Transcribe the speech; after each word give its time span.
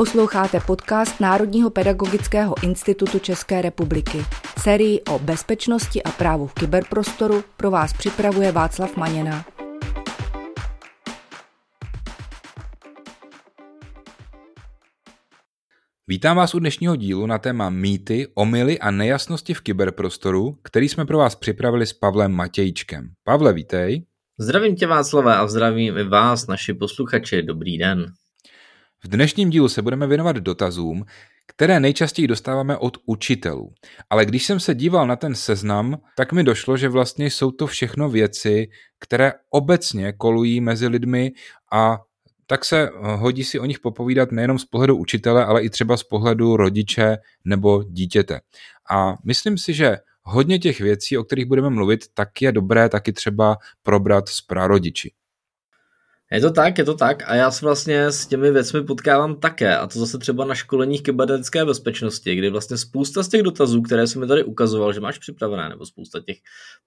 Posloucháte 0.00 0.60
podcast 0.60 1.20
Národního 1.20 1.70
pedagogického 1.70 2.54
institutu 2.62 3.18
České 3.18 3.62
republiky. 3.62 4.18
Sérii 4.58 5.00
o 5.00 5.18
bezpečnosti 5.18 6.02
a 6.02 6.10
právu 6.10 6.46
v 6.46 6.54
kyberprostoru 6.54 7.44
pro 7.56 7.70
vás 7.70 7.92
připravuje 7.92 8.52
Václav 8.52 8.96
Maněna. 8.96 9.44
Vítám 16.08 16.36
vás 16.36 16.54
u 16.54 16.58
dnešního 16.58 16.96
dílu 16.96 17.26
na 17.26 17.38
téma 17.38 17.70
mýty, 17.70 18.26
omily 18.34 18.78
a 18.78 18.90
nejasnosti 18.90 19.54
v 19.54 19.60
kyberprostoru, 19.60 20.58
který 20.62 20.88
jsme 20.88 21.06
pro 21.06 21.18
vás 21.18 21.34
připravili 21.34 21.86
s 21.86 21.92
Pavlem 21.92 22.32
Matějčkem. 22.32 23.10
Pavle, 23.24 23.52
vítej. 23.52 24.06
Zdravím 24.38 24.76
tě 24.76 24.86
Václava 24.86 25.34
a 25.34 25.46
zdravím 25.46 25.98
i 25.98 26.04
vás, 26.04 26.46
naši 26.46 26.74
posluchači. 26.74 27.42
Dobrý 27.42 27.78
den. 27.78 28.12
V 29.04 29.08
dnešním 29.08 29.50
dílu 29.50 29.68
se 29.68 29.82
budeme 29.82 30.06
věnovat 30.06 30.36
dotazům, 30.36 31.04
které 31.46 31.80
nejčastěji 31.80 32.28
dostáváme 32.28 32.76
od 32.76 32.96
učitelů. 33.06 33.72
Ale 34.10 34.26
když 34.26 34.46
jsem 34.46 34.60
se 34.60 34.74
díval 34.74 35.06
na 35.06 35.16
ten 35.16 35.34
seznam, 35.34 35.98
tak 36.16 36.32
mi 36.32 36.44
došlo, 36.44 36.76
že 36.76 36.88
vlastně 36.88 37.26
jsou 37.26 37.50
to 37.50 37.66
všechno 37.66 38.10
věci, 38.10 38.68
které 38.98 39.32
obecně 39.50 40.12
kolují 40.12 40.60
mezi 40.60 40.88
lidmi 40.88 41.32
a 41.72 41.98
tak 42.46 42.64
se 42.64 42.88
eh, 42.88 42.90
hodí 43.16 43.44
si 43.44 43.58
o 43.60 43.64
nich 43.64 43.80
popovídat 43.80 44.32
nejenom 44.32 44.58
z 44.58 44.64
pohledu 44.64 44.96
učitele, 44.96 45.44
ale 45.44 45.62
i 45.62 45.70
třeba 45.70 45.96
z 45.96 46.02
pohledu 46.02 46.56
rodiče 46.56 47.18
nebo 47.44 47.82
dítěte. 47.82 48.40
A 48.90 49.14
myslím 49.24 49.58
si, 49.58 49.74
že 49.74 49.96
hodně 50.22 50.58
těch 50.58 50.80
věcí, 50.80 51.18
o 51.18 51.24
kterých 51.24 51.46
budeme 51.46 51.70
mluvit, 51.70 52.04
tak 52.14 52.42
je 52.42 52.52
dobré 52.52 52.88
taky 52.88 53.12
třeba 53.12 53.56
probrat 53.82 54.28
s 54.28 54.40
prarodiči. 54.40 55.12
Je 56.32 56.40
to 56.40 56.50
tak, 56.50 56.78
je 56.78 56.84
to 56.84 56.94
tak 56.94 57.22
a 57.26 57.34
já 57.34 57.50
se 57.50 57.66
vlastně 57.66 58.06
s 58.06 58.26
těmi 58.26 58.50
věcmi 58.50 58.82
potkávám 58.82 59.36
také 59.36 59.76
a 59.76 59.86
to 59.86 59.98
zase 59.98 60.18
třeba 60.18 60.44
na 60.44 60.54
školeních 60.54 61.02
kybernetické 61.02 61.64
bezpečnosti, 61.64 62.34
kdy 62.34 62.50
vlastně 62.50 62.76
spousta 62.76 63.22
z 63.22 63.28
těch 63.28 63.42
dotazů, 63.42 63.82
které 63.82 64.06
jsem 64.06 64.20
mi 64.20 64.26
tady 64.26 64.44
ukazoval, 64.44 64.92
že 64.92 65.00
máš 65.00 65.18
připravené, 65.18 65.68
nebo 65.68 65.86
spousta 65.86 66.20
těch 66.20 66.36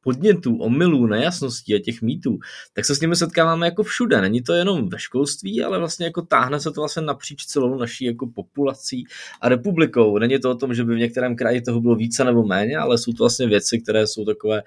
podnětů, 0.01 0.57
omylů, 0.57 1.07
nejasností 1.07 1.75
a 1.75 1.79
těch 1.79 2.01
mýtů, 2.01 2.37
tak 2.73 2.85
se 2.85 2.95
s 2.95 3.01
nimi 3.01 3.15
setkáváme 3.15 3.65
jako 3.65 3.83
všude. 3.83 4.21
Není 4.21 4.41
to 4.41 4.53
jenom 4.53 4.89
ve 4.89 4.99
školství, 4.99 5.63
ale 5.63 5.79
vlastně 5.79 6.05
jako 6.05 6.21
táhne 6.21 6.59
se 6.59 6.71
to 6.71 6.81
vlastně 6.81 7.01
napříč 7.01 7.45
celou 7.45 7.77
naší 7.77 8.05
jako 8.05 8.27
populací 8.27 9.03
a 9.41 9.49
republikou. 9.49 10.17
Není 10.17 10.39
to 10.39 10.51
o 10.51 10.55
tom, 10.55 10.73
že 10.73 10.83
by 10.83 10.95
v 10.95 10.99
některém 10.99 11.35
kraji 11.35 11.61
toho 11.61 11.81
bylo 11.81 11.95
více 11.95 12.23
nebo 12.23 12.43
méně, 12.43 12.77
ale 12.77 12.97
jsou 12.97 13.13
to 13.13 13.23
vlastně 13.23 13.47
věci, 13.47 13.81
které 13.81 14.07
jsou 14.07 14.25
takové 14.25 14.63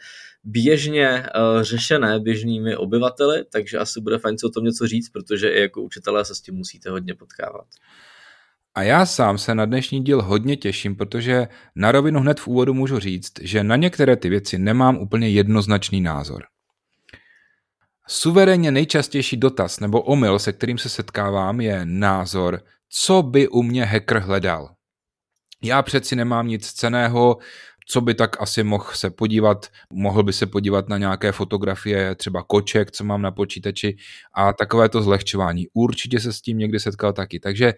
běžně 0.46 1.26
uh, 1.26 1.62
řešené 1.62 2.20
běžnými 2.20 2.76
obyvateli, 2.76 3.44
takže 3.52 3.78
asi 3.78 4.00
bude 4.00 4.18
fajn 4.18 4.38
si 4.38 4.46
o 4.46 4.50
tom 4.50 4.64
něco 4.64 4.86
říct, 4.86 5.08
protože 5.08 5.50
i 5.50 5.60
jako 5.60 5.82
učitelé 5.82 6.24
se 6.24 6.34
s 6.34 6.40
tím 6.40 6.54
musíte 6.54 6.90
hodně 6.90 7.14
potkávat. 7.14 7.66
A 8.74 8.82
já 8.82 9.06
sám 9.06 9.38
se 9.38 9.54
na 9.54 9.64
dnešní 9.64 10.04
díl 10.04 10.22
hodně 10.22 10.56
těším, 10.56 10.96
protože 10.96 11.48
na 11.76 11.92
rovinu 11.92 12.20
hned 12.20 12.40
v 12.40 12.48
úvodu 12.48 12.74
můžu 12.74 12.98
říct, 12.98 13.32
že 13.40 13.64
na 13.64 13.76
některé 13.76 14.16
ty 14.16 14.28
věci 14.28 14.58
nemám 14.58 14.98
úplně 14.98 15.28
jednoznačný 15.28 16.00
názor. 16.00 16.44
Suverénně 18.08 18.70
nejčastější 18.70 19.36
dotaz 19.36 19.80
nebo 19.80 20.02
omyl, 20.02 20.38
se 20.38 20.52
kterým 20.52 20.78
se 20.78 20.88
setkávám, 20.88 21.60
je 21.60 21.80
názor, 21.84 22.60
co 22.88 23.22
by 23.22 23.48
u 23.48 23.62
mě 23.62 23.84
hacker 23.84 24.18
hledal. 24.18 24.70
Já 25.62 25.82
přeci 25.82 26.16
nemám 26.16 26.48
nic 26.48 26.72
ceného, 26.72 27.36
co 27.88 28.00
by 28.00 28.14
tak 28.14 28.42
asi 28.42 28.62
mohl 28.62 28.90
se 28.92 29.10
podívat, 29.10 29.66
mohl 29.92 30.22
by 30.22 30.32
se 30.32 30.46
podívat 30.46 30.88
na 30.88 30.98
nějaké 30.98 31.32
fotografie, 31.32 32.14
třeba 32.14 32.42
koček, 32.42 32.90
co 32.90 33.04
mám 33.04 33.22
na 33.22 33.30
počítači 33.30 33.96
a 34.34 34.52
takové 34.52 34.88
to 34.88 35.02
zlehčování. 35.02 35.66
Určitě 35.74 36.20
se 36.20 36.32
s 36.32 36.40
tím 36.40 36.58
někdy 36.58 36.80
setkal 36.80 37.12
taky. 37.12 37.40
Takže 37.40 37.74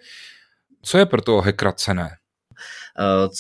co 0.83 0.99
je 0.99 1.07
pro 1.07 1.23
toho 1.23 1.41
hackera 1.41 1.73
cené? 1.73 2.11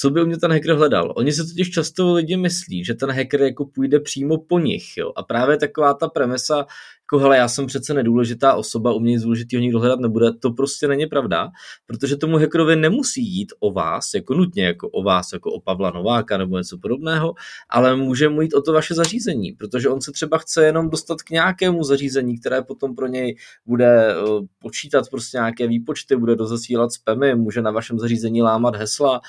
Co 0.00 0.10
by 0.10 0.22
u 0.22 0.26
mě 0.26 0.36
ten 0.36 0.52
hacker 0.52 0.74
hledal? 0.74 1.12
Oni 1.16 1.32
se 1.32 1.44
totiž 1.44 1.70
často 1.70 2.14
lidi 2.14 2.36
myslí, 2.36 2.84
že 2.84 2.94
ten 2.94 3.10
hacker 3.10 3.42
jako 3.42 3.66
půjde 3.66 4.00
přímo 4.00 4.38
po 4.38 4.58
nich. 4.58 4.96
Jo? 4.96 5.12
A 5.16 5.22
právě 5.22 5.56
taková 5.56 5.94
ta 5.94 6.08
premisa, 6.08 6.66
jako 7.08 7.18
hele, 7.18 7.36
já 7.36 7.48
jsem 7.48 7.66
přece 7.66 7.94
nedůležitá 7.94 8.54
osoba, 8.54 8.92
u 8.92 9.00
mě 9.00 9.12
nic 9.12 9.22
důležitého 9.22 9.60
nikdo 9.60 9.78
hledat 9.80 10.00
nebude, 10.00 10.32
to 10.32 10.50
prostě 10.50 10.88
není 10.88 11.06
pravda, 11.06 11.48
protože 11.86 12.16
tomu 12.16 12.38
hackerovi 12.38 12.76
nemusí 12.76 13.22
jít 13.22 13.52
o 13.60 13.72
vás, 13.72 14.14
jako 14.14 14.34
nutně 14.34 14.64
jako 14.64 14.88
o 14.88 15.02
vás, 15.02 15.32
jako 15.32 15.52
o 15.52 15.60
Pavla 15.60 15.90
Nováka 15.90 16.38
nebo 16.38 16.58
něco 16.58 16.78
podobného, 16.78 17.34
ale 17.68 17.96
může 17.96 18.28
mu 18.28 18.42
jít 18.42 18.54
o 18.54 18.62
to 18.62 18.72
vaše 18.72 18.94
zařízení, 18.94 19.52
protože 19.52 19.88
on 19.88 20.00
se 20.00 20.12
třeba 20.12 20.38
chce 20.38 20.64
jenom 20.64 20.90
dostat 20.90 21.22
k 21.22 21.30
nějakému 21.30 21.84
zařízení, 21.84 22.38
které 22.38 22.62
potom 22.62 22.94
pro 22.94 23.06
něj 23.06 23.36
bude 23.66 24.10
eh, 24.10 24.16
počítat 24.58 25.10
prostě 25.10 25.36
nějaké 25.36 25.66
výpočty, 25.66 26.16
bude 26.16 26.36
dozasílat 26.36 26.92
spamy, 26.92 27.34
může 27.34 27.62
na 27.62 27.70
vašem 27.70 27.98
zařízení 27.98 28.42
lámat 28.42 28.76
hesla, 28.76 29.20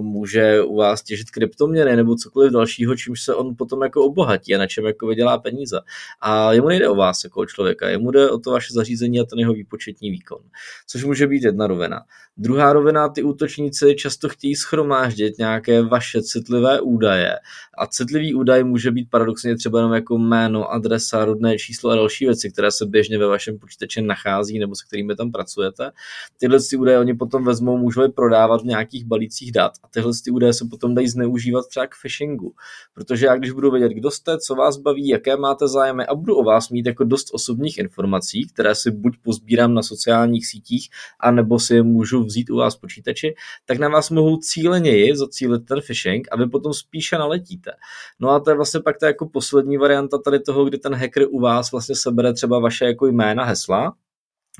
může 0.00 0.62
u 0.62 0.76
vás 0.76 1.02
těžit 1.02 1.30
kryptoměny 1.30 1.96
nebo 1.96 2.16
cokoliv 2.16 2.52
dalšího, 2.52 2.96
čímž 2.96 3.22
se 3.22 3.34
on 3.34 3.56
potom 3.56 3.82
jako 3.82 4.04
obohatí 4.04 4.54
a 4.54 4.58
na 4.58 4.66
čem 4.66 4.86
jako 4.86 5.06
vydělá 5.06 5.38
peníze. 5.38 5.80
A 6.20 6.52
jemu 6.52 6.68
nejde 6.68 6.88
o 6.88 6.94
vás, 6.94 7.15
vás 7.16 7.24
jako 7.24 7.46
člověka. 7.46 7.88
Jemu 7.88 8.10
jde 8.10 8.30
o 8.30 8.38
to 8.38 8.50
vaše 8.50 8.74
zařízení 8.74 9.20
a 9.20 9.24
ten 9.24 9.38
jeho 9.38 9.52
výpočetní 9.52 10.10
výkon, 10.10 10.38
což 10.86 11.04
může 11.04 11.26
být 11.26 11.42
jedna 11.42 11.66
rovina. 11.66 12.00
Druhá 12.38 12.72
rovina, 12.72 13.08
ty 13.08 13.22
útočníci 13.22 13.94
často 13.94 14.28
chtějí 14.28 14.56
schromáždit 14.56 15.38
nějaké 15.38 15.82
vaše 15.82 16.22
citlivé 16.22 16.80
údaje 16.80 17.32
a 17.78 17.86
citlivý 17.86 18.34
údaj 18.34 18.64
může 18.64 18.90
být 18.90 19.10
paradoxně 19.10 19.56
třeba 19.56 19.78
jenom 19.78 19.92
jako 19.92 20.18
jméno, 20.18 20.72
adresa, 20.72 21.24
rodné 21.24 21.58
číslo 21.58 21.90
a 21.90 21.94
další 21.94 22.24
věci, 22.24 22.50
které 22.50 22.70
se 22.70 22.86
běžně 22.86 23.18
ve 23.18 23.26
vašem 23.26 23.58
počítači 23.58 24.02
nachází 24.02 24.58
nebo 24.58 24.74
se 24.74 24.84
kterými 24.86 25.16
tam 25.16 25.32
pracujete. 25.32 25.90
Tyhle 26.38 26.58
ty 26.70 26.76
údaje 26.76 26.98
oni 26.98 27.14
potom 27.14 27.44
vezmou, 27.44 27.78
můžou 27.78 28.02
je 28.02 28.08
prodávat 28.08 28.62
v 28.62 28.64
nějakých 28.64 29.04
balících 29.04 29.52
dat 29.52 29.72
a 29.82 29.88
tyhle 29.88 30.12
ty 30.24 30.30
údaje 30.30 30.52
se 30.52 30.64
potom 30.70 30.94
dají 30.94 31.08
zneužívat 31.08 31.68
třeba 31.68 31.86
k 31.86 31.94
phishingu. 32.02 32.52
Protože 32.94 33.26
já 33.26 33.36
když 33.36 33.50
budu 33.50 33.70
vědět, 33.70 33.92
kdo 33.92 34.10
jste, 34.10 34.38
co 34.38 34.54
vás 34.54 34.76
baví, 34.76 35.08
jaké 35.08 35.36
máte 35.36 35.68
zájmy 35.68 36.06
a 36.06 36.14
budu 36.14 36.36
o 36.36 36.42
vás 36.42 36.68
mít 36.68 36.86
jako 36.86 37.04
dost 37.08 37.28
osobních 37.32 37.78
informací, 37.78 38.46
které 38.46 38.74
si 38.74 38.90
buď 38.90 39.16
pozbírám 39.22 39.74
na 39.74 39.82
sociálních 39.82 40.46
sítích, 40.46 40.88
anebo 41.20 41.58
si 41.58 41.74
je 41.74 41.82
můžu 41.82 42.24
vzít 42.24 42.50
u 42.50 42.56
vás 42.56 42.76
počítači, 42.76 43.34
tak 43.64 43.78
na 43.78 43.88
vás 43.88 44.10
mohou 44.10 44.36
cíleněji 44.36 45.16
zacílit 45.16 45.66
ten 45.66 45.80
phishing 45.86 46.28
a 46.32 46.36
vy 46.36 46.46
potom 46.46 46.74
spíše 46.74 47.18
naletíte. 47.18 47.70
No 48.20 48.30
a 48.30 48.40
to 48.40 48.50
je 48.50 48.56
vlastně 48.56 48.80
pak 48.80 48.98
ta 48.98 49.06
jako 49.06 49.28
poslední 49.28 49.76
varianta 49.76 50.18
tady 50.18 50.40
toho, 50.40 50.64
kdy 50.64 50.78
ten 50.78 50.94
hacker 50.94 51.26
u 51.30 51.40
vás 51.40 51.72
vlastně 51.72 51.96
sebere 51.96 52.32
třeba 52.32 52.58
vaše 52.58 52.84
jako 52.84 53.06
jména, 53.06 53.44
hesla, 53.44 53.94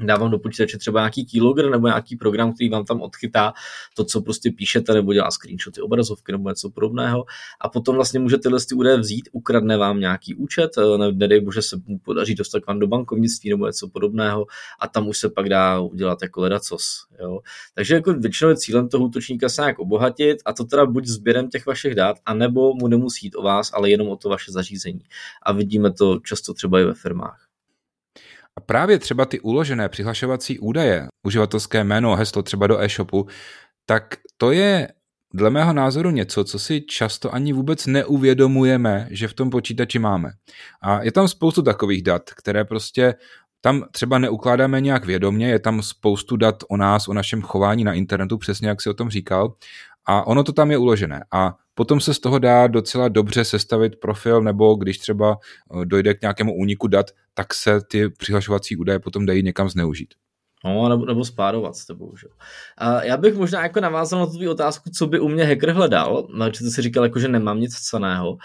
dávám 0.01 0.31
do 0.31 0.39
počítače 0.39 0.79
třeba 0.79 1.01
nějaký 1.01 1.27
keylogger 1.27 1.71
nebo 1.71 1.87
nějaký 1.87 2.17
program, 2.17 2.53
který 2.53 2.69
vám 2.69 2.85
tam 2.85 3.01
odchytá 3.01 3.53
to, 3.95 4.05
co 4.05 4.21
prostě 4.21 4.51
píšete, 4.51 4.95
nebo 4.95 5.13
dělá 5.13 5.31
screenshoty 5.31 5.81
obrazovky 5.81 6.33
nebo 6.33 6.49
něco 6.49 6.71
podobného. 6.71 7.25
A 7.61 7.69
potom 7.69 7.95
vlastně 7.95 8.21
můžete 8.21 8.43
tyhle 8.43 8.59
ty 8.69 8.75
údaje 8.75 8.99
vzít, 8.99 9.29
ukradne 9.33 9.77
vám 9.77 10.01
nějaký 10.01 10.35
účet, 10.35 10.71
eh, 10.79 10.99
ne, 10.99 11.13
nedej 11.13 11.41
bože 11.41 11.63
se 11.63 11.77
mu 11.87 11.99
podaří 11.99 12.35
dostat 12.35 12.61
k 12.61 12.67
vám 12.67 12.79
do 12.79 12.87
bankovnictví 12.87 13.51
nebo 13.51 13.67
něco 13.67 13.89
podobného 13.89 14.47
a 14.81 14.89
tam 14.89 15.09
už 15.09 15.19
se 15.19 15.29
pak 15.29 15.49
dá 15.49 15.81
udělat 15.81 16.19
jako 16.23 16.41
ledacos. 16.41 17.07
Jo. 17.21 17.41
Takže 17.75 17.95
jako 17.95 18.13
většinou 18.13 18.51
je 18.51 18.57
cílem 18.57 18.89
toho 18.89 19.05
útočníka 19.05 19.49
se 19.49 19.63
nějak 19.63 19.79
obohatit 19.79 20.39
a 20.45 20.53
to 20.53 20.65
teda 20.65 20.87
buď 20.87 21.07
sběrem 21.07 21.49
těch 21.49 21.67
vašich 21.67 21.95
dat, 21.95 22.17
anebo 22.27 22.75
mu 22.75 22.89
nemusí 22.89 23.27
jít 23.27 23.35
o 23.37 23.43
vás, 23.43 23.73
ale 23.73 23.91
jenom 23.91 24.09
o 24.09 24.17
to 24.17 24.29
vaše 24.29 24.53
zařízení. 24.53 25.01
A 25.43 25.53
vidíme 25.53 25.93
to 25.93 26.21
často 26.21 26.55
třeba 26.55 26.81
i 26.81 26.85
ve 26.85 26.95
firmách. 26.95 27.46
A 28.59 28.61
právě 28.61 28.99
třeba 28.99 29.25
ty 29.25 29.41
uložené 29.41 29.89
přihlašovací 29.89 30.59
údaje, 30.59 31.07
uživatelské 31.27 31.85
jméno, 31.85 32.17
heslo 32.17 32.43
třeba 32.43 32.67
do 32.67 32.81
e-shopu, 32.81 33.27
tak 33.87 34.15
to 34.37 34.53
je 34.53 34.89
dle 35.35 35.51
mého 35.51 35.73
názoru 35.73 36.11
něco, 36.11 36.45
co 36.45 36.59
si 36.59 36.81
často 36.81 37.35
ani 37.35 37.53
vůbec 37.53 37.87
neuvědomujeme, 37.87 39.09
že 39.11 39.29
v 39.29 39.35
tom 39.35 39.51
počítači 39.51 39.99
máme. 39.99 40.31
A 40.83 41.03
je 41.03 41.13
tam 41.13 41.29
spoustu 41.29 41.63
takových 41.63 42.03
dat, 42.03 42.31
které 42.31 42.65
prostě 42.65 43.15
tam 43.61 43.85
třeba 43.93 44.19
neukládáme 44.19 44.81
nějak 44.81 45.07
vědomně, 45.07 45.49
je 45.49 45.59
tam 45.59 45.83
spoustu 45.83 46.37
dat 46.37 46.57
o 46.69 46.77
nás, 46.77 47.09
o 47.09 47.15
našem 47.15 47.43
chování 47.43 47.85
na 47.85 47.93
internetu, 47.93 48.39
přesně 48.39 48.69
jak 48.69 48.83
si 48.83 48.91
o 48.91 48.95
tom 48.95 49.11
říkal, 49.11 49.55
a 50.07 50.27
ono 50.27 50.45
to 50.45 50.53
tam 50.53 50.71
je 50.71 50.79
uložené. 50.79 51.25
A 51.33 51.57
potom 51.77 52.01
se 52.01 52.15
z 52.15 52.19
toho 52.19 52.39
dá 52.39 52.67
docela 52.67 53.09
dobře 53.09 53.45
sestavit 53.45 53.97
profil, 54.01 54.43
nebo 54.43 54.75
když 54.75 54.99
třeba 54.99 55.37
eh, 55.81 55.85
dojde 55.85 56.15
k 56.15 56.23
nějakému 56.23 56.55
úniku 56.55 56.87
dat, 56.87 57.07
tak 57.35 57.55
se 57.55 57.81
ty 57.91 58.09
přihlašovací 58.09 58.77
údaje 58.77 58.99
potom 58.99 59.27
dají 59.27 59.43
někam 59.43 59.69
zneužít. 59.69 60.15
No, 60.65 60.89
nebo, 60.89 61.07
nebo 61.07 61.25
spárovat 61.25 61.77
s 61.77 61.87
tebou, 61.87 62.17
že? 62.17 62.27
A 62.79 63.05
já 63.05 63.17
bych 63.17 63.35
možná 63.35 63.63
jako 63.63 63.81
navázal 63.81 64.21
na 64.21 64.27
tu 64.27 64.51
otázku, 64.51 64.91
co 64.91 65.07
by 65.07 65.21
u 65.21 65.29
mě 65.29 65.45
hacker 65.45 65.71
hledal, 65.71 66.29
protože 66.39 66.71
si 66.71 66.83
říkal, 66.83 67.05
jako, 67.05 67.19
že 67.19 67.29
nemám 67.29 67.61
nic 67.61 67.75
ceného, 67.75 68.31
uh, 68.33 68.39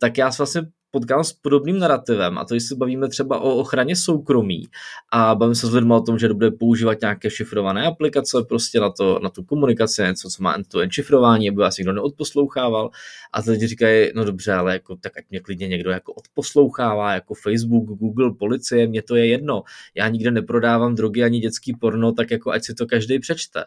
tak 0.00 0.18
já 0.18 0.32
si 0.32 0.36
vlastně 0.38 0.62
potkám 0.96 1.24
s 1.24 1.32
podobným 1.32 1.78
narrativem, 1.78 2.38
a 2.38 2.44
to 2.44 2.54
když 2.54 2.62
se 2.62 2.74
bavíme 2.74 3.08
třeba 3.08 3.40
o 3.40 3.56
ochraně 3.56 3.96
soukromí 3.96 4.68
a 5.12 5.34
bavíme 5.34 5.54
se 5.54 5.66
s 5.66 5.72
lidmi 5.72 5.94
o 5.94 6.00
tom, 6.00 6.18
že 6.18 6.28
bude 6.28 6.50
používat 6.50 7.00
nějaké 7.00 7.30
šifrované 7.30 7.86
aplikace 7.86 8.38
prostě 8.48 8.80
na, 8.80 8.90
to, 8.90 9.18
na 9.22 9.30
tu 9.30 9.42
komunikaci, 9.42 10.02
něco, 10.02 10.28
co 10.30 10.42
má 10.42 10.54
end-to-end 10.54 10.92
šifrování, 10.92 11.48
aby 11.48 11.58
vás 11.58 11.78
někdo 11.78 11.92
neodposlouchával. 11.92 12.90
A 13.32 13.42
ty 13.42 13.50
lidi 13.50 13.66
říkají, 13.66 14.10
no 14.14 14.24
dobře, 14.24 14.52
ale 14.52 14.72
jako, 14.72 14.96
tak 14.96 15.18
ať 15.18 15.24
mě 15.30 15.40
klidně 15.40 15.68
někdo 15.68 15.90
jako 15.90 16.12
odposlouchává, 16.12 17.14
jako 17.14 17.34
Facebook, 17.34 17.84
Google, 17.84 18.34
policie, 18.38 18.86
mě 18.86 19.02
to 19.02 19.16
je 19.16 19.26
jedno. 19.26 19.62
Já 19.94 20.08
nikde 20.08 20.30
neprodávám 20.30 20.94
drogy 20.94 21.24
ani 21.24 21.40
dětský 21.40 21.76
porno, 21.80 22.12
tak 22.12 22.30
jako 22.30 22.50
ať 22.50 22.64
si 22.64 22.74
to 22.74 22.86
každý 22.86 23.18
přečte. 23.18 23.64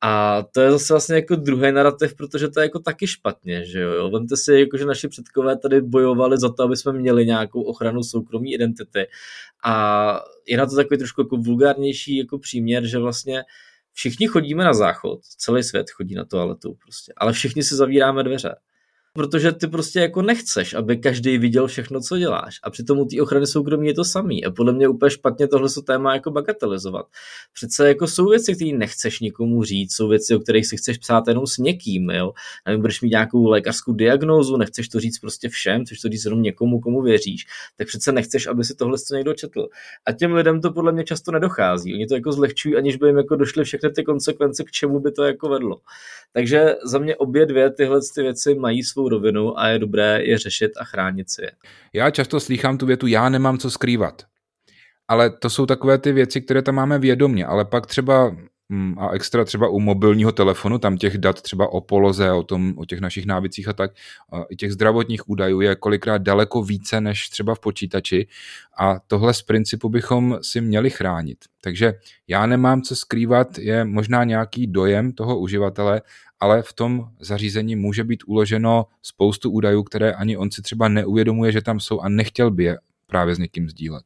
A 0.00 0.42
to 0.42 0.60
je 0.60 0.70
zase 0.70 0.92
vlastně 0.92 1.14
jako 1.14 1.36
druhý 1.36 1.72
narrativ, 1.72 2.14
protože 2.14 2.48
to 2.48 2.60
je 2.60 2.64
jako 2.64 2.78
taky 2.78 3.06
špatně, 3.06 3.64
že 3.64 3.80
jo. 3.80 4.10
Vemte 4.10 4.36
si, 4.36 4.54
jako, 4.54 4.76
že 4.76 4.84
naši 4.84 5.08
předkové 5.08 5.58
tady 5.58 5.80
bojovali 5.80 6.38
za 6.38 6.52
to, 6.52 6.62
aby 6.62 6.76
jsme 6.76 6.92
měli 6.92 7.26
nějakou 7.26 7.62
ochranu 7.62 8.02
soukromí 8.02 8.54
identity. 8.54 9.06
A 9.64 10.20
je 10.46 10.58
na 10.58 10.66
to 10.66 10.76
takový 10.76 10.98
trošku 10.98 11.20
jako 11.20 11.36
vulgárnější 11.36 12.16
jako 12.16 12.38
příměr, 12.38 12.86
že 12.86 12.98
vlastně 12.98 13.44
všichni 13.92 14.26
chodíme 14.26 14.64
na 14.64 14.74
záchod, 14.74 15.20
celý 15.24 15.62
svět 15.62 15.90
chodí 15.90 16.14
na 16.14 16.24
toaletu 16.24 16.74
prostě, 16.82 17.12
ale 17.16 17.32
všichni 17.32 17.62
si 17.62 17.76
zavíráme 17.76 18.22
dveře 18.22 18.56
protože 19.16 19.52
ty 19.52 19.66
prostě 19.66 20.00
jako 20.00 20.22
nechceš, 20.22 20.74
aby 20.74 20.96
každý 20.96 21.38
viděl 21.38 21.66
všechno, 21.66 22.00
co 22.00 22.18
děláš. 22.18 22.58
A 22.62 22.70
přitom 22.70 22.98
u 22.98 23.04
té 23.04 23.22
ochrany 23.22 23.46
soukromí 23.46 23.86
je 23.86 23.94
to 23.94 24.04
samý. 24.04 24.44
A 24.44 24.50
podle 24.50 24.72
mě 24.72 24.88
úplně 24.88 25.10
špatně 25.10 25.48
tohle 25.48 25.68
téma 25.86 26.14
jako 26.14 26.30
bagatelizovat. 26.30 27.06
Přece 27.52 27.88
jako 27.88 28.06
jsou 28.06 28.28
věci, 28.28 28.54
které 28.54 28.72
nechceš 28.72 29.20
nikomu 29.20 29.64
říct, 29.64 29.96
jsou 29.96 30.08
věci, 30.08 30.34
o 30.34 30.38
kterých 30.38 30.66
si 30.66 30.76
chceš 30.76 30.98
psát 30.98 31.28
jenom 31.28 31.46
s 31.46 31.58
někým, 31.58 32.10
jo. 32.10 32.32
Nevím, 32.66 32.80
budeš 32.80 33.00
mít 33.00 33.10
nějakou 33.10 33.46
lékařskou 33.46 33.92
diagnózu, 33.92 34.56
nechceš 34.56 34.88
to 34.88 35.00
říct 35.00 35.18
prostě 35.18 35.48
všem, 35.48 35.84
chceš 35.84 36.00
to 36.00 36.08
říct 36.08 36.24
jenom 36.24 36.42
někomu, 36.42 36.80
komu 36.80 37.02
věříš, 37.02 37.46
tak 37.76 37.86
přece 37.86 38.12
nechceš, 38.12 38.46
aby 38.46 38.64
si 38.64 38.74
tohle 38.74 38.98
někdo 39.12 39.34
četl. 39.34 39.68
A 40.06 40.12
těm 40.12 40.32
lidem 40.32 40.60
to 40.60 40.72
podle 40.72 40.92
mě 40.92 41.04
často 41.04 41.32
nedochází. 41.32 41.94
Oni 41.94 42.06
to 42.06 42.14
jako 42.14 42.32
zlehčují, 42.32 42.76
aniž 42.76 42.96
by 42.96 43.06
jim 43.06 43.16
jako 43.16 43.36
došly 43.36 43.64
všechny 43.64 43.90
ty 43.90 44.04
konsekvence, 44.04 44.64
k 44.64 44.70
čemu 44.70 45.00
by 45.00 45.12
to 45.12 45.24
jako 45.24 45.48
vedlo. 45.48 45.80
Takže 46.32 46.74
za 46.84 46.98
mě 46.98 47.16
obě 47.16 47.46
dvě 47.46 47.70
tyhle 47.70 48.00
ty 48.14 48.22
věci 48.22 48.54
mají 48.54 48.82
svou 48.82 49.05
rovinu 49.08 49.58
a 49.58 49.68
je 49.68 49.78
dobré 49.78 50.20
je 50.22 50.38
řešit 50.38 50.72
a 50.80 50.84
chránit 50.84 51.30
si 51.30 51.42
je. 51.42 51.52
Já 51.92 52.10
často 52.10 52.40
slýchám 52.40 52.78
tu 52.78 52.86
větu, 52.86 53.06
já 53.06 53.28
nemám 53.28 53.58
co 53.58 53.70
skrývat. 53.70 54.22
Ale 55.08 55.30
to 55.30 55.50
jsou 55.50 55.66
takové 55.66 55.98
ty 55.98 56.12
věci, 56.12 56.40
které 56.40 56.62
tam 56.62 56.74
máme 56.74 56.98
vědomě, 56.98 57.46
ale 57.46 57.64
pak 57.64 57.86
třeba 57.86 58.36
mm, 58.68 58.98
a 58.98 59.10
extra 59.10 59.44
třeba 59.44 59.68
u 59.68 59.80
mobilního 59.80 60.32
telefonu, 60.32 60.78
tam 60.78 60.96
těch 60.96 61.18
dat 61.18 61.42
třeba 61.42 61.72
o 61.72 61.80
poloze, 61.80 62.32
o, 62.32 62.42
tom, 62.42 62.74
o 62.78 62.84
těch 62.84 63.00
našich 63.00 63.26
návicích 63.26 63.68
a 63.68 63.72
tak, 63.72 63.90
i 64.48 64.56
těch 64.56 64.72
zdravotních 64.72 65.28
údajů 65.28 65.60
je 65.60 65.76
kolikrát 65.76 66.22
daleko 66.22 66.62
více 66.62 67.00
než 67.00 67.28
třeba 67.28 67.54
v 67.54 67.60
počítači 67.60 68.26
a 68.78 69.00
tohle 69.06 69.34
z 69.34 69.42
principu 69.42 69.88
bychom 69.88 70.38
si 70.42 70.60
měli 70.60 70.90
chránit. 70.90 71.38
Takže 71.60 71.94
já 72.28 72.46
nemám 72.46 72.82
co 72.82 72.96
skrývat, 72.96 73.58
je 73.58 73.84
možná 73.84 74.24
nějaký 74.24 74.66
dojem 74.66 75.12
toho 75.12 75.38
uživatele, 75.38 76.02
ale 76.40 76.62
v 76.62 76.72
tom 76.72 77.08
zařízení 77.20 77.76
může 77.76 78.04
být 78.04 78.22
uloženo 78.26 78.86
spoustu 79.02 79.50
údajů, 79.50 79.82
které 79.82 80.12
ani 80.12 80.36
on 80.36 80.50
si 80.50 80.62
třeba 80.62 80.88
neuvědomuje, 80.88 81.52
že 81.52 81.62
tam 81.62 81.80
jsou 81.80 82.00
a 82.00 82.08
nechtěl 82.08 82.50
by 82.50 82.64
je 82.64 82.78
právě 83.06 83.34
s 83.34 83.38
někým 83.38 83.68
sdílet. 83.68 84.02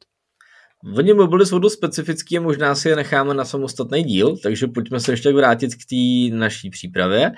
Oni 0.96 1.14
mobily 1.14 1.46
jsou 1.46 1.58
dost 1.58 1.72
specifický 1.72 2.38
a 2.38 2.40
možná 2.40 2.74
si 2.74 2.88
je 2.88 2.96
necháme 2.96 3.34
na 3.34 3.44
samostatný 3.44 4.02
díl, 4.02 4.36
takže 4.42 4.66
pojďme 4.66 5.00
se 5.00 5.12
ještě 5.12 5.32
vrátit 5.32 5.74
k 5.74 5.78
té 5.90 6.36
naší 6.36 6.70
přípravě. 6.70 7.32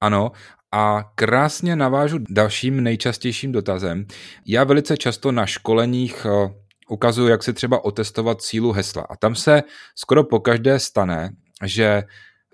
Ano, 0.00 0.32
a 0.72 1.02
krásně 1.14 1.76
navážu 1.76 2.18
dalším 2.30 2.82
nejčastějším 2.82 3.52
dotazem. 3.52 4.06
Já 4.46 4.64
velice 4.64 4.96
často 4.96 5.32
na 5.32 5.46
školeních 5.46 6.26
eh, 6.26 6.54
ukazuju, 6.88 7.28
jak 7.28 7.42
si 7.42 7.52
třeba 7.52 7.84
otestovat 7.84 8.42
sílu 8.42 8.72
hesla. 8.72 9.06
A 9.10 9.16
tam 9.16 9.34
se 9.34 9.62
skoro 9.94 10.24
po 10.24 10.40
každé 10.40 10.78
stane, 10.78 11.30
že 11.64 12.02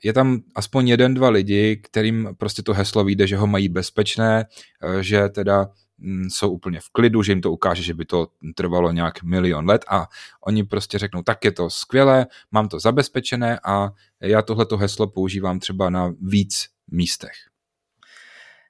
je 0.04 0.12
tam 0.12 0.40
aspoň 0.54 0.88
jeden, 0.88 1.14
dva 1.14 1.30
lidi, 1.30 1.76
kterým 1.76 2.28
prostě 2.38 2.62
to 2.62 2.72
heslo 2.74 3.04
vyjde, 3.04 3.26
že 3.26 3.36
ho 3.36 3.46
mají 3.46 3.68
bezpečné, 3.68 4.46
eh, 4.82 5.02
že 5.02 5.28
teda 5.28 5.68
mm, 5.98 6.30
jsou 6.30 6.50
úplně 6.50 6.80
v 6.80 6.88
klidu, 6.92 7.22
že 7.22 7.32
jim 7.32 7.40
to 7.40 7.52
ukáže, 7.52 7.82
že 7.82 7.94
by 7.94 8.04
to 8.04 8.28
trvalo 8.54 8.92
nějak 8.92 9.22
milion 9.22 9.68
let 9.68 9.84
a 9.88 10.06
oni 10.46 10.64
prostě 10.64 10.98
řeknou, 10.98 11.22
tak 11.22 11.44
je 11.44 11.52
to 11.52 11.70
skvělé, 11.70 12.26
mám 12.50 12.68
to 12.68 12.80
zabezpečené 12.80 13.60
a 13.64 13.90
já 14.20 14.42
tohleto 14.42 14.76
heslo 14.76 15.06
používám 15.06 15.58
třeba 15.58 15.90
na 15.90 16.14
víc 16.20 16.66
místech. 16.90 17.32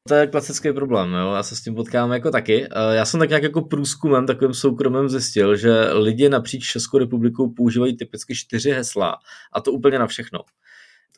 To 0.09 0.15
je 0.15 0.27
klasický 0.27 0.73
problém, 0.73 1.13
jo? 1.13 1.33
já 1.35 1.43
se 1.43 1.57
s 1.57 1.61
tím 1.61 1.75
potkám 1.75 2.13
jako 2.13 2.31
taky. 2.31 2.65
Eh, 2.65 2.95
já 2.95 3.05
jsem 3.05 3.21
tak 3.21 3.29
nějak 3.29 3.43
jako 3.43 3.63
průzkumem, 3.63 4.27
takovým 4.27 4.55
soukromem 4.55 5.09
zjistil, 5.09 5.57
že 5.57 5.93
lidi 5.93 6.29
napříč 6.29 6.67
Českou 6.67 6.99
republikou 6.99 7.51
používají 7.51 7.97
typicky 7.97 8.35
čtyři 8.35 8.71
hesla 8.71 9.17
a 9.53 9.61
to 9.61 9.73
úplně 9.73 9.99
na 9.99 10.07
všechno 10.07 10.41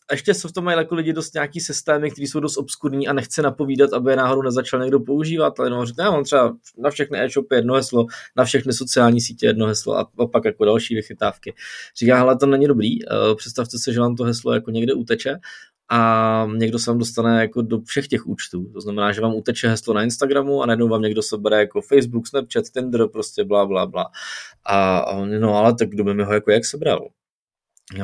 a 0.09 0.15
ještě 0.15 0.35
jsou 0.35 0.49
v 0.49 0.53
tom 0.53 0.65
mají 0.65 0.79
jako 0.79 0.95
lidi 0.95 1.13
dost 1.13 1.35
nějaký 1.35 1.61
systémy, 1.61 2.11
které 2.11 2.27
jsou 2.27 2.41
dost 2.41 2.57
obskurní 2.57 3.09
a 3.09 3.13
nechce 3.13 3.43
napovídat, 3.43 3.93
aby 3.93 4.11
je 4.11 4.17
náhodou 4.17 4.43
nezačal 4.43 4.81
někdo 4.81 5.01
používat, 5.01 5.61
ale 5.61 5.67
jenom 5.67 5.87
říká, 5.87 6.03
já 6.03 6.11
mám 6.11 6.25
třeba 6.25 6.57
na 6.79 6.91
všechny 6.91 7.25
e-shopy 7.25 7.55
jedno 7.55 7.75
heslo, 7.75 8.07
na 8.37 8.45
všechny 8.45 8.73
sociální 8.73 9.21
sítě 9.21 9.47
jedno 9.47 9.67
heslo 9.67 9.99
a 9.99 10.27
pak 10.33 10.45
jako 10.45 10.65
další 10.65 10.95
vychytávky. 10.95 11.55
Říká, 11.99 12.21
ale 12.21 12.37
to 12.37 12.47
není 12.47 12.67
dobrý, 12.67 13.05
eh, 13.05 13.35
představte 13.37 13.79
si, 13.79 13.93
že 13.93 14.01
vám 14.01 14.17
to 14.17 14.25
heslo 14.25 14.55
jako 14.55 14.71
někde 14.71 14.95
uteče 14.95 15.39
a 15.89 16.49
někdo 16.57 16.79
se 16.79 16.91
vám 16.91 16.99
dostane 16.99 17.41
jako 17.41 17.63
do 17.63 17.81
všech 17.81 18.09
těch 18.09 18.27
účtů. 18.27 18.65
To 18.73 18.81
znamená, 18.81 19.13
že 19.13 19.21
vám 19.21 19.35
uteče 19.35 19.69
heslo 19.69 19.95
na 19.95 20.03
Instagramu 20.03 20.63
a 20.63 20.67
najednou 20.67 20.89
vám 20.89 21.03
někdo 21.03 21.23
sebere 21.23 21.59
jako 21.59 21.81
Facebook, 21.81 22.27
Snapchat, 22.27 22.65
Tinder, 22.75 23.09
prostě 23.09 23.45
bla, 23.45 23.67
bla, 23.67 23.87
bla. 23.87 24.07
A, 24.65 24.99
a 24.99 25.25
no 25.25 25.55
ale 25.55 25.75
tak 25.75 25.89
kdo 25.89 26.05
by 26.05 26.15
mi 26.15 26.25
ho 26.25 26.33
jako 26.33 26.51
jak 26.51 26.65
sebral? 26.65 27.09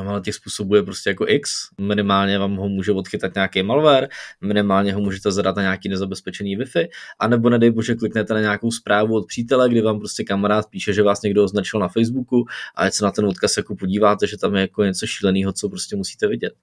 Ale 0.07 0.21
těch 0.21 0.35
způsobů 0.35 0.75
je 0.75 0.83
prostě 0.83 1.09
jako 1.09 1.25
X. 1.27 1.51
Minimálně 1.81 2.39
vám 2.39 2.55
ho 2.55 2.69
může 2.69 2.91
odchytat 2.91 3.35
nějaký 3.35 3.63
malware, 3.63 4.07
minimálně 4.41 4.93
ho 4.93 5.01
můžete 5.01 5.31
zadat 5.31 5.55
na 5.55 5.61
nějaký 5.61 5.89
nezabezpečený 5.89 6.57
Wi-Fi, 6.57 6.87
anebo 7.19 7.49
nedej 7.49 7.71
bože 7.71 7.95
kliknete 7.95 8.33
na 8.33 8.39
nějakou 8.39 8.71
zprávu 8.71 9.15
od 9.15 9.27
přítele, 9.27 9.69
kdy 9.69 9.81
vám 9.81 9.99
prostě 9.99 10.23
kamarád 10.23 10.69
píše, 10.69 10.93
že 10.93 11.03
vás 11.03 11.21
někdo 11.21 11.43
označil 11.43 11.79
na 11.79 11.87
Facebooku 11.87 12.45
a 12.75 12.81
ať 12.81 12.93
se 12.93 13.05
na 13.05 13.11
ten 13.11 13.25
odkaz 13.25 13.57
jako 13.57 13.75
podíváte, 13.75 14.27
že 14.27 14.37
tam 14.37 14.55
je 14.55 14.61
jako 14.61 14.83
něco 14.83 15.07
šíleného, 15.07 15.53
co 15.53 15.69
prostě 15.69 15.95
musíte 15.95 16.27
vidět. 16.27 16.53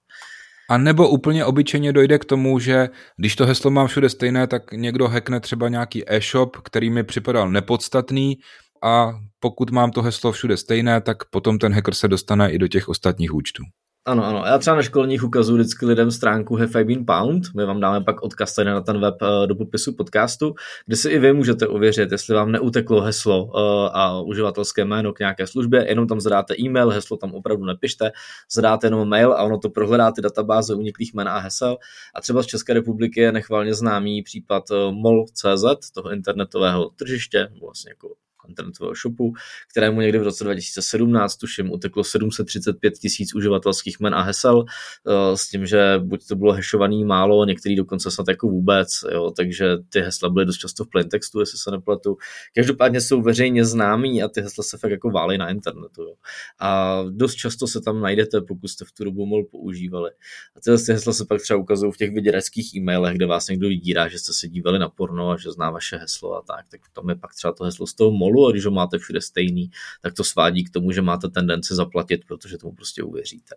A 0.68 0.78
nebo 0.78 1.08
úplně 1.08 1.44
obyčejně 1.44 1.92
dojde 1.92 2.18
k 2.18 2.24
tomu, 2.24 2.58
že 2.58 2.88
když 3.16 3.36
to 3.36 3.46
heslo 3.46 3.70
mám 3.70 3.86
všude 3.86 4.08
stejné, 4.08 4.46
tak 4.46 4.72
někdo 4.72 5.08
hackne 5.08 5.40
třeba 5.40 5.68
nějaký 5.68 6.04
e-shop, 6.06 6.56
který 6.56 6.90
mi 6.90 7.04
připadal 7.04 7.50
nepodstatný, 7.50 8.38
a 8.82 9.12
pokud 9.40 9.70
mám 9.70 9.90
to 9.90 10.02
heslo 10.02 10.32
všude 10.32 10.56
stejné, 10.56 11.00
tak 11.00 11.24
potom 11.24 11.58
ten 11.58 11.72
hacker 11.72 11.94
se 11.94 12.08
dostane 12.08 12.52
i 12.52 12.58
do 12.58 12.68
těch 12.68 12.88
ostatních 12.88 13.34
účtů. 13.34 13.62
Ano, 14.06 14.24
ano. 14.24 14.44
Já 14.46 14.58
třeba 14.58 14.76
na 14.76 14.82
školních 14.82 15.24
ukazuju 15.24 15.58
vždycky 15.58 15.86
lidem 15.86 16.10
stránku 16.10 16.56
Have 16.56 16.80
I 16.80 16.84
Been 16.84 17.06
Pound. 17.06 17.42
My 17.56 17.64
vám 17.64 17.80
dáme 17.80 18.04
pak 18.04 18.22
odkaz 18.22 18.54
tady 18.54 18.70
na 18.70 18.80
ten 18.80 19.00
web 19.00 19.14
eh, 19.22 19.46
do 19.46 19.54
popisu 19.54 19.92
podcastu, 19.92 20.54
kde 20.86 20.96
si 20.96 21.10
i 21.10 21.18
vy 21.18 21.32
můžete 21.32 21.66
ověřit, 21.66 22.12
jestli 22.12 22.34
vám 22.34 22.52
neuteklo 22.52 23.00
heslo 23.00 23.50
eh, 23.54 23.90
a 23.92 24.20
uživatelské 24.20 24.84
jméno 24.84 25.12
k 25.12 25.18
nějaké 25.18 25.46
službě, 25.46 25.88
jenom 25.88 26.06
tam 26.06 26.20
zadáte 26.20 26.54
e-mail, 26.60 26.88
heslo 26.88 27.16
tam 27.16 27.34
opravdu 27.34 27.64
nepište, 27.64 28.12
zadáte 28.52 28.86
jenom 28.86 29.08
mail 29.08 29.32
a 29.32 29.42
ono 29.42 29.58
to 29.58 29.70
prohledá 29.70 30.12
ty 30.12 30.22
databáze 30.22 30.74
uniklých 30.74 31.14
jmen 31.14 31.28
a 31.28 31.38
hesel. 31.38 31.76
A 32.14 32.20
třeba 32.20 32.42
z 32.42 32.46
České 32.46 32.74
republiky 32.74 33.20
je 33.20 33.32
nechvalně 33.32 33.74
známý 33.74 34.22
případ 34.22 34.64
eh, 34.70 34.92
MOL.cz, 34.92 35.90
toho 35.94 36.12
internetového 36.12 36.90
tržiště, 36.96 37.48
vlastně 37.60 37.90
jako 37.90 38.08
internetového 38.48 38.94
shopu, 38.94 39.32
kterému 39.70 40.00
někdy 40.00 40.18
v 40.18 40.22
roce 40.22 40.44
2017 40.44 41.36
tuším 41.36 41.72
uteklo 41.72 42.04
735 42.04 42.94
tisíc 42.94 43.34
uživatelských 43.34 44.00
men 44.00 44.14
a 44.14 44.22
hesel 44.22 44.64
eh, 44.64 45.36
s 45.36 45.48
tím, 45.48 45.66
že 45.66 45.98
buď 45.98 46.26
to 46.26 46.36
bylo 46.36 46.52
hashovaný 46.52 47.04
málo, 47.04 47.44
některý 47.44 47.76
dokonce 47.76 48.10
snad 48.10 48.28
jako 48.28 48.48
vůbec, 48.48 48.88
jo, 49.12 49.30
takže 49.30 49.76
ty 49.88 50.00
hesla 50.00 50.28
byly 50.28 50.46
dost 50.46 50.58
často 50.58 50.84
v 50.84 50.88
plaintextu, 50.88 51.40
jestli 51.40 51.58
se 51.58 51.70
nepletu. 51.70 52.16
Každopádně 52.54 53.00
jsou 53.00 53.22
veřejně 53.22 53.64
známí 53.64 54.22
a 54.22 54.28
ty 54.28 54.40
hesla 54.40 54.64
se 54.64 54.78
fakt 54.78 54.90
jako 54.90 55.10
válí 55.10 55.38
na 55.38 55.50
internetu. 55.50 56.02
Jo. 56.02 56.14
A 56.60 57.02
dost 57.10 57.34
často 57.34 57.66
se 57.66 57.80
tam 57.80 58.00
najdete, 58.00 58.40
pokud 58.40 58.68
jste 58.68 58.84
v 58.84 58.92
tu 58.92 59.04
dobu 59.04 59.26
MOL 59.26 59.44
používali. 59.44 60.10
A 60.56 60.60
tyhle 60.60 60.78
ty 60.78 60.92
hesla 60.92 61.12
se 61.12 61.24
pak 61.24 61.42
třeba 61.42 61.58
ukazují 61.58 61.92
v 61.92 61.96
těch 61.96 62.14
vyděračských 62.14 62.74
e-mailech, 62.74 63.16
kde 63.16 63.26
vás 63.26 63.48
někdo 63.48 63.68
vydírá, 63.68 64.08
že 64.08 64.18
jste 64.18 64.32
se 64.32 64.48
dívali 64.48 64.78
na 64.78 64.88
porno 64.88 65.30
a 65.30 65.36
že 65.36 65.50
zná 65.50 65.70
vaše 65.70 65.96
heslo 65.96 66.36
a 66.36 66.42
tak, 66.42 66.66
tak 66.70 66.80
tam 66.92 67.08
je 67.08 67.14
pak 67.14 67.34
třeba 67.34 67.52
to 67.52 67.64
heslo 67.64 67.86
z 67.86 67.94
toho 67.94 68.10
MOLu 68.10 68.35
spolu 68.36 68.46
a 68.48 68.50
když 68.52 68.64
ho 68.64 68.70
máte 68.70 68.98
všude 68.98 69.20
stejný, 69.20 69.70
tak 70.02 70.14
to 70.14 70.24
svádí 70.24 70.64
k 70.64 70.70
tomu, 70.70 70.92
že 70.92 71.02
máte 71.02 71.28
tendenci 71.28 71.74
zaplatit, 71.74 72.24
protože 72.26 72.58
tomu 72.58 72.74
prostě 72.74 73.02
uvěříte. 73.02 73.54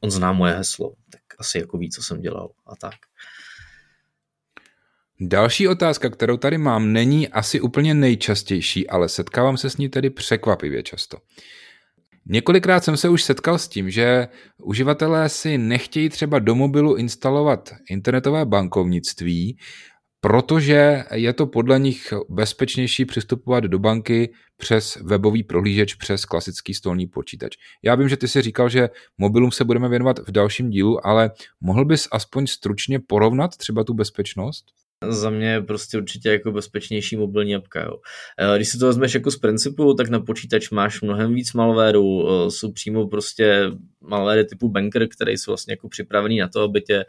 On 0.00 0.10
zná 0.10 0.32
moje 0.32 0.52
heslo, 0.54 0.94
tak 1.10 1.20
asi 1.38 1.58
jako 1.58 1.78
ví, 1.78 1.90
co 1.90 2.02
jsem 2.02 2.20
dělal 2.20 2.50
a 2.66 2.76
tak. 2.76 2.94
Další 5.20 5.68
otázka, 5.68 6.10
kterou 6.10 6.36
tady 6.36 6.58
mám, 6.58 6.92
není 6.92 7.28
asi 7.28 7.60
úplně 7.60 7.94
nejčastější, 7.94 8.88
ale 8.88 9.08
setkávám 9.08 9.56
se 9.56 9.70
s 9.70 9.76
ní 9.76 9.88
tedy 9.88 10.10
překvapivě 10.10 10.82
často. 10.82 11.18
Několikrát 12.26 12.84
jsem 12.84 12.96
se 12.96 13.08
už 13.08 13.22
setkal 13.22 13.58
s 13.58 13.68
tím, 13.68 13.90
že 13.90 14.28
uživatelé 14.62 15.28
si 15.28 15.58
nechtějí 15.58 16.08
třeba 16.08 16.38
do 16.38 16.54
mobilu 16.54 16.96
instalovat 16.96 17.70
internetové 17.90 18.44
bankovnictví, 18.44 19.58
protože 20.20 21.04
je 21.14 21.32
to 21.32 21.46
podle 21.46 21.78
nich 21.78 22.12
bezpečnější 22.28 23.04
přistupovat 23.04 23.64
do 23.64 23.78
banky 23.78 24.32
přes 24.56 24.96
webový 24.96 25.42
prohlížeč, 25.42 25.94
přes 25.94 26.24
klasický 26.24 26.74
stolní 26.74 27.06
počítač. 27.06 27.56
Já 27.82 27.94
vím, 27.94 28.08
že 28.08 28.16
ty 28.16 28.28
si 28.28 28.42
říkal, 28.42 28.68
že 28.68 28.88
mobilům 29.18 29.52
se 29.52 29.64
budeme 29.64 29.88
věnovat 29.88 30.18
v 30.18 30.30
dalším 30.30 30.70
dílu, 30.70 31.06
ale 31.06 31.30
mohl 31.60 31.84
bys 31.84 32.08
aspoň 32.12 32.46
stručně 32.46 33.00
porovnat 33.00 33.56
třeba 33.56 33.84
tu 33.84 33.94
bezpečnost? 33.94 34.64
za 35.08 35.30
mě 35.30 35.46
je 35.46 35.62
prostě 35.62 35.98
určitě 35.98 36.30
jako 36.30 36.52
bezpečnější 36.52 37.16
mobilní 37.16 37.54
apka. 37.54 37.82
Jo. 37.82 37.96
Eh, 38.38 38.56
když 38.56 38.68
si 38.68 38.78
to 38.78 38.86
vezmeš 38.86 39.14
jako 39.14 39.30
z 39.30 39.36
principu, 39.36 39.94
tak 39.94 40.08
na 40.08 40.20
počítač 40.20 40.70
máš 40.70 41.00
mnohem 41.00 41.34
víc 41.34 41.52
malwareu, 41.52 42.28
eh, 42.28 42.50
jsou 42.50 42.72
přímo 42.72 43.08
prostě 43.08 43.70
malware 44.00 44.44
typu 44.44 44.68
Banker, 44.68 45.08
které 45.08 45.32
jsou 45.32 45.50
vlastně 45.50 45.72
jako 45.72 45.88
připravený 45.88 46.38
na 46.38 46.48
to, 46.48 46.62
aby 46.62 46.80
tě 46.80 47.04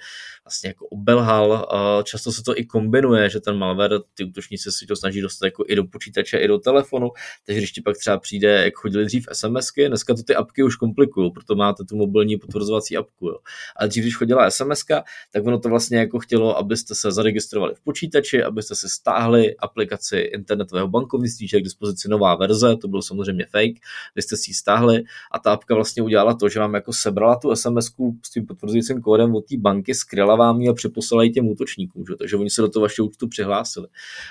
vlastně 0.46 0.68
jako 0.68 0.88
obelhal. 0.88 1.68
Často 2.04 2.32
se 2.32 2.44
to 2.44 2.60
i 2.60 2.66
kombinuje, 2.66 3.30
že 3.30 3.40
ten 3.40 3.58
malware, 3.58 4.00
ty 4.14 4.24
útočníci 4.24 4.72
si 4.72 4.86
to 4.86 4.96
snaží 4.96 5.22
dostat 5.22 5.46
jako 5.46 5.66
i 5.68 5.76
do 5.76 5.84
počítače, 5.84 6.38
i 6.38 6.48
do 6.48 6.58
telefonu, 6.58 7.10
takže 7.46 7.60
když 7.60 7.72
ti 7.72 7.82
pak 7.82 7.98
třeba 7.98 8.20
přijde, 8.20 8.64
jak 8.64 8.74
chodili 8.76 9.06
dřív 9.06 9.28
SMSky, 9.34 9.88
dneska 9.88 10.14
to 10.14 10.24
ty 10.24 10.36
apky 10.36 10.64
už 10.64 10.76
komplikují, 10.76 11.32
proto 11.32 11.56
máte 11.56 11.84
tu 11.84 11.96
mobilní 11.96 12.38
potvrzovací 12.38 12.98
apku. 12.98 13.28
Jo. 13.28 13.38
Ale 13.76 13.90
dřív, 13.90 14.04
když 14.04 14.16
chodila 14.16 14.52
SMS, 14.52 14.84
tak 15.32 15.46
ono 15.46 15.60
to 15.60 15.70
vlastně 15.70 15.98
jako 15.98 16.20
chtělo, 16.20 16.58
abyste 16.58 16.96
se 16.96 17.12
zaregistrovali 17.12 17.76
v 17.76 17.82
počítači, 17.82 18.44
abyste 18.44 18.76
si 18.76 18.90
stáhli 18.90 19.56
aplikaci 19.56 20.18
internetového 20.18 20.88
bankovnictví, 20.88 21.48
že 21.48 21.58
je 21.58 21.62
k 21.62 21.64
dispozici 21.64 22.10
nová 22.10 22.36
verze, 22.36 22.76
to 22.78 22.88
bylo 22.88 23.02
samozřejmě 23.02 23.46
fake, 23.46 23.80
vy 24.16 24.22
jste 24.22 24.38
si 24.38 24.50
ji 24.52 24.54
stáhli 24.54 25.04
a 25.32 25.40
ta 25.40 25.54
apka 25.54 25.76
vlastně 25.76 26.04
udělala 26.04 26.34
to, 26.34 26.50
že 26.50 26.60
vám 26.60 26.76
jako 26.82 26.94
sebrala 26.94 27.36
tu 27.36 27.56
SMS 27.56 27.92
s 28.26 28.30
tím 28.30 28.46
potvrzujícím 28.46 29.02
kódem 29.02 29.36
od 29.36 29.46
té 29.46 29.58
banky, 29.58 29.96
skryla 29.96 30.36
vám 30.36 30.62
ji 30.62 30.70
a 30.70 30.74
přeposlala 30.74 31.24
ji 31.24 31.30
těm 31.30 31.48
útočníkům, 31.48 32.04
že? 32.10 32.16
takže 32.16 32.38
oni 32.38 32.50
se 32.50 32.62
do 32.62 32.70
toho 32.70 32.82
vašeho 32.82 33.08
účtu 33.08 33.28
přihlásili. 33.28 33.88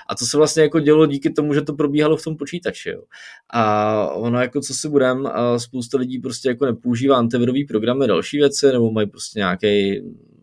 A 0.09 0.15
to 0.15 0.25
se 0.25 0.37
vlastně 0.37 0.63
jako 0.63 0.79
dělo 0.79 1.05
díky 1.05 1.29
tomu, 1.29 1.53
že 1.53 1.61
to 1.61 1.73
probíhalo 1.73 2.17
v 2.17 2.23
tom 2.23 2.37
počítači. 2.37 2.89
Jo. 2.89 3.03
A 3.49 4.07
ono 4.07 4.41
jako 4.41 4.61
co 4.61 4.73
si 4.73 4.89
budem, 4.89 5.29
spousta 5.57 5.97
lidí 5.97 6.19
prostě 6.19 6.49
jako 6.49 6.65
nepoužívá 6.65 7.17
antivirový 7.17 7.65
programy 7.65 8.07
další 8.07 8.37
věci, 8.37 8.71
nebo 8.71 8.91
mají 8.91 9.07
prostě 9.07 9.39
nějaký 9.39 10.01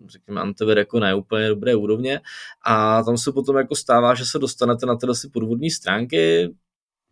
řekněme, 0.09 0.41
antivir 0.41 0.79
jako 0.79 1.01
na 1.01 1.15
úplně 1.15 1.49
dobré 1.49 1.77
úrovně 1.77 2.21
a 2.65 3.03
tam 3.03 3.19
se 3.19 3.33
potom 3.33 3.57
jako 3.57 3.77
stává, 3.77 4.15
že 4.15 4.25
se 4.25 4.39
dostanete 4.39 4.87
na 4.87 4.97
tyhle 4.97 5.15
si 5.15 5.29
podvodní 5.29 5.71
stránky, 5.71 6.55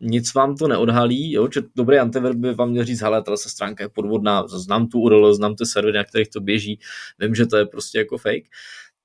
nic 0.01 0.33
vám 0.33 0.55
to 0.55 0.67
neodhalí, 0.67 1.31
jo? 1.31 1.47
že 1.53 1.61
dobrý 1.75 1.97
antivir 1.97 2.33
by 2.33 2.53
vám 2.53 2.69
měl 2.69 2.85
říct, 2.85 3.01
hele, 3.01 3.23
tato 3.23 3.37
stránka 3.37 3.83
je 3.83 3.89
podvodná, 3.89 4.47
znám 4.47 4.87
tu 4.87 4.99
URL, 4.99 5.33
znám 5.33 5.55
ty 5.55 5.65
servery, 5.65 5.97
na 5.97 6.03
kterých 6.03 6.29
to 6.29 6.39
běží, 6.39 6.79
vím, 7.19 7.35
že 7.35 7.45
to 7.45 7.57
je 7.57 7.65
prostě 7.65 7.97
jako 7.97 8.17
fake. 8.17 8.45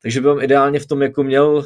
Takže 0.03 0.21
by 0.21 0.27
vám 0.27 0.43
ideálně 0.43 0.81
v 0.81 0.87
tom 0.87 1.03
jako 1.03 1.23
měl 1.23 1.49
uh, 1.57 1.65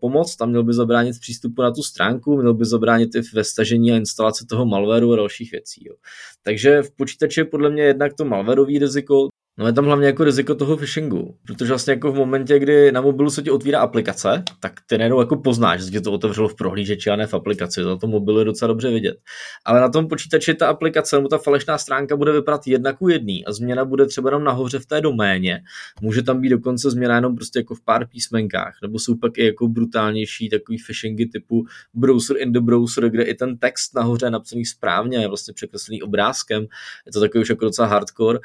pomoct, 0.00 0.36
tam 0.36 0.50
měl 0.50 0.64
by 0.64 0.74
zabránit 0.74 1.20
přístupu 1.20 1.62
na 1.62 1.70
tu 1.70 1.82
stránku, 1.82 2.36
měl 2.36 2.54
by 2.54 2.64
zabránit 2.64 3.14
i 3.14 3.20
ve 3.34 3.44
stažení 3.44 3.92
a 3.92 3.96
instalaci 3.96 4.46
toho 4.46 4.66
malwareu 4.66 5.12
a 5.12 5.16
dalších 5.16 5.52
věcí. 5.52 5.84
Jo. 5.86 5.94
Takže 6.42 6.82
v 6.82 6.90
počítači 6.90 7.40
je 7.40 7.44
podle 7.44 7.70
mě 7.70 7.82
jednak 7.82 8.14
to 8.14 8.24
malwareový 8.24 8.78
riziko, 8.78 9.28
No 9.58 9.66
je 9.66 9.72
tam 9.72 9.84
hlavně 9.84 10.06
jako 10.06 10.24
riziko 10.24 10.54
toho 10.54 10.76
phishingu, 10.76 11.36
protože 11.46 11.68
vlastně 11.68 11.92
jako 11.92 12.12
v 12.12 12.14
momentě, 12.14 12.58
kdy 12.58 12.92
na 12.92 13.00
mobilu 13.00 13.30
se 13.30 13.42
ti 13.42 13.50
otvírá 13.50 13.80
aplikace, 13.80 14.42
tak 14.60 14.72
ty 14.86 14.98
najednou 14.98 15.20
jako 15.20 15.36
poznáš, 15.36 15.82
že 15.82 16.00
to 16.00 16.12
otevřelo 16.12 16.48
v 16.48 16.54
prohlížeči 16.54 17.10
a 17.10 17.16
ne 17.16 17.26
v 17.26 17.34
aplikaci, 17.34 17.82
za 17.82 17.96
to 17.96 18.06
mobilu 18.06 18.38
je 18.38 18.44
docela 18.44 18.66
dobře 18.66 18.90
vidět. 18.90 19.16
Ale 19.64 19.80
na 19.80 19.88
tom 19.88 20.08
počítači 20.08 20.54
ta 20.54 20.68
aplikace 20.68 21.16
nebo 21.16 21.28
ta 21.28 21.38
falešná 21.38 21.78
stránka 21.78 22.16
bude 22.16 22.32
vypadat 22.32 22.66
jedna 22.66 22.92
ku 22.92 23.08
jedný 23.08 23.46
a 23.46 23.52
změna 23.52 23.84
bude 23.84 24.06
třeba 24.06 24.28
jenom 24.28 24.44
nahoře 24.44 24.78
v 24.78 24.86
té 24.86 25.00
doméně. 25.00 25.60
Může 26.00 26.22
tam 26.22 26.40
být 26.40 26.48
dokonce 26.48 26.90
změna 26.90 27.14
jenom 27.14 27.36
prostě 27.36 27.58
jako 27.58 27.74
v 27.74 27.80
pár 27.80 28.06
písmenkách, 28.06 28.78
nebo 28.82 28.98
jsou 28.98 29.14
pak 29.14 29.38
i 29.38 29.46
jako 29.46 29.68
brutálnější 29.68 30.48
takový 30.48 30.78
phishingy 30.86 31.26
typu 31.26 31.66
browser 31.94 32.36
in 32.40 32.52
the 32.52 32.60
browser, 32.60 33.10
kde 33.10 33.22
i 33.22 33.34
ten 33.34 33.58
text 33.58 33.94
nahoře 33.94 34.26
je 34.26 34.30
napsaný 34.30 34.64
správně, 34.64 35.18
je 35.18 35.28
vlastně 35.28 35.54
překreslený 35.54 36.02
obrázkem. 36.02 36.66
Je 37.06 37.12
to 37.12 37.20
takový 37.20 37.42
už 37.42 37.48
jako 37.48 37.64
docela 37.64 37.88
hardcore, 37.88 38.38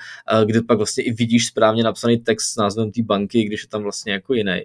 kde 0.46 0.62
pak 0.62 0.78
vlastně 0.78 1.01
i 1.02 1.14
vidíš 1.14 1.48
správně 1.48 1.84
napsaný 1.84 2.18
text 2.18 2.54
s 2.54 2.56
názvem 2.56 2.92
té 2.92 3.04
banky, 3.04 3.44
když 3.44 3.64
je 3.64 3.70
tam 3.70 3.84
vlastně 3.84 4.14
jako 4.14 4.34
jiný. 4.34 4.62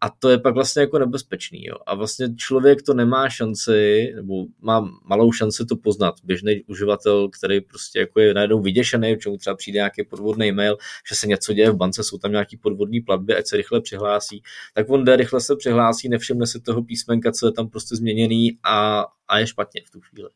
A 0.00 0.10
to 0.10 0.28
je 0.28 0.38
pak 0.38 0.54
vlastně 0.54 0.80
jako 0.80 0.98
nebezpečný. 0.98 1.64
Jo. 1.64 1.76
A 1.86 1.94
vlastně 1.94 2.34
člověk 2.36 2.82
to 2.82 2.94
nemá 2.94 3.28
šanci, 3.28 4.12
nebo 4.16 4.46
má 4.60 4.88
malou 5.04 5.32
šanci 5.32 5.66
to 5.66 5.76
poznat. 5.76 6.14
Běžný 6.24 6.64
uživatel, 6.66 7.28
který 7.28 7.60
prostě 7.60 7.98
jako 7.98 8.20
je 8.20 8.34
najednou 8.34 8.62
vyděšený, 8.62 9.16
čemu 9.18 9.36
třeba 9.36 9.56
přijde 9.56 9.76
nějaký 9.76 10.04
podvodný 10.04 10.52
mail, 10.52 10.76
že 11.08 11.14
se 11.14 11.26
něco 11.26 11.52
děje 11.52 11.70
v 11.70 11.76
bance, 11.76 12.04
jsou 12.04 12.18
tam 12.18 12.32
nějaký 12.32 12.56
podvodní 12.56 13.00
platby, 13.00 13.36
ať 13.36 13.46
se 13.46 13.56
rychle 13.56 13.80
přihlásí, 13.80 14.42
tak 14.74 14.90
on 14.90 15.04
jde, 15.04 15.16
rychle 15.16 15.40
se 15.40 15.56
přihlásí, 15.56 16.08
nevšimne 16.08 16.46
si 16.46 16.60
toho 16.60 16.82
písmenka, 16.82 17.32
co 17.32 17.46
je 17.46 17.52
tam 17.52 17.68
prostě 17.68 17.96
změněný 17.96 18.58
a, 18.62 19.06
a 19.28 19.38
je 19.38 19.46
špatně 19.46 19.80
v 19.86 19.90
tu 19.90 20.00
chvíli. 20.00 20.28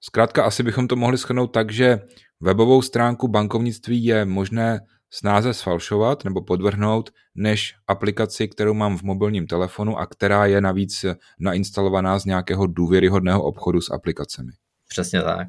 Zkrátka 0.00 0.44
asi 0.44 0.62
bychom 0.62 0.88
to 0.88 0.96
mohli 0.96 1.18
schrnout 1.18 1.52
tak, 1.52 1.72
že 1.72 2.00
Webovou 2.40 2.82
stránku 2.82 3.28
bankovnictví 3.28 4.04
je 4.04 4.24
možné 4.24 4.80
snáze 5.10 5.54
sfalšovat 5.54 6.24
nebo 6.24 6.42
podvrhnout, 6.42 7.10
než 7.34 7.74
aplikaci, 7.86 8.48
kterou 8.48 8.74
mám 8.74 8.98
v 8.98 9.02
mobilním 9.02 9.46
telefonu 9.46 9.98
a 9.98 10.06
která 10.06 10.46
je 10.46 10.60
navíc 10.60 11.04
nainstalovaná 11.40 12.18
z 12.18 12.24
nějakého 12.24 12.66
důvěryhodného 12.66 13.42
obchodu 13.42 13.80
s 13.80 13.90
aplikacemi. 13.90 14.52
Přesně 14.88 15.22
tak. 15.22 15.48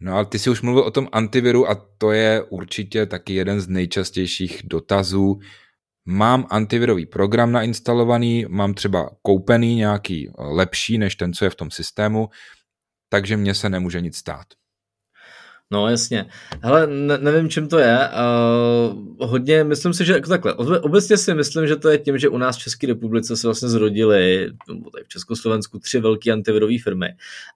No 0.00 0.14
ale 0.14 0.26
ty 0.26 0.38
si 0.38 0.50
už 0.50 0.62
mluvil 0.62 0.82
o 0.82 0.90
tom 0.90 1.08
antiviru 1.12 1.70
a 1.70 1.74
to 1.98 2.12
je 2.12 2.42
určitě 2.42 3.06
taky 3.06 3.34
jeden 3.34 3.60
z 3.60 3.68
nejčastějších 3.68 4.62
dotazů. 4.64 5.38
Mám 6.04 6.46
antivirový 6.50 7.06
program 7.06 7.52
nainstalovaný, 7.52 8.46
mám 8.48 8.74
třeba 8.74 9.10
koupený 9.22 9.74
nějaký 9.74 10.30
lepší 10.38 10.98
než 10.98 11.16
ten, 11.16 11.32
co 11.32 11.44
je 11.44 11.50
v 11.50 11.54
tom 11.54 11.70
systému, 11.70 12.28
takže 13.08 13.36
mně 13.36 13.54
se 13.54 13.68
nemůže 13.68 14.00
nic 14.00 14.16
stát. 14.16 14.46
No 15.72 15.88
jasně. 15.88 16.26
Hele, 16.62 16.86
ne, 16.86 17.18
nevím, 17.18 17.48
čím 17.48 17.68
to 17.68 17.78
je. 17.78 17.98
Uh, 17.98 19.28
hodně, 19.28 19.64
myslím 19.64 19.94
si, 19.94 20.04
že 20.04 20.12
jako 20.12 20.28
takhle. 20.28 20.54
Obecně 20.80 21.16
si 21.16 21.34
myslím, 21.34 21.66
že 21.66 21.76
to 21.76 21.88
je 21.88 21.98
tím, 21.98 22.18
že 22.18 22.28
u 22.28 22.38
nás 22.38 22.56
v 22.56 22.60
České 22.60 22.86
republice 22.86 23.36
se 23.36 23.46
vlastně 23.46 23.68
zrodily, 23.68 24.52
tady 24.92 25.04
v 25.04 25.08
Československu, 25.08 25.78
tři 25.78 26.00
velké 26.00 26.32
antivirové 26.32 26.74
firmy. 26.84 27.06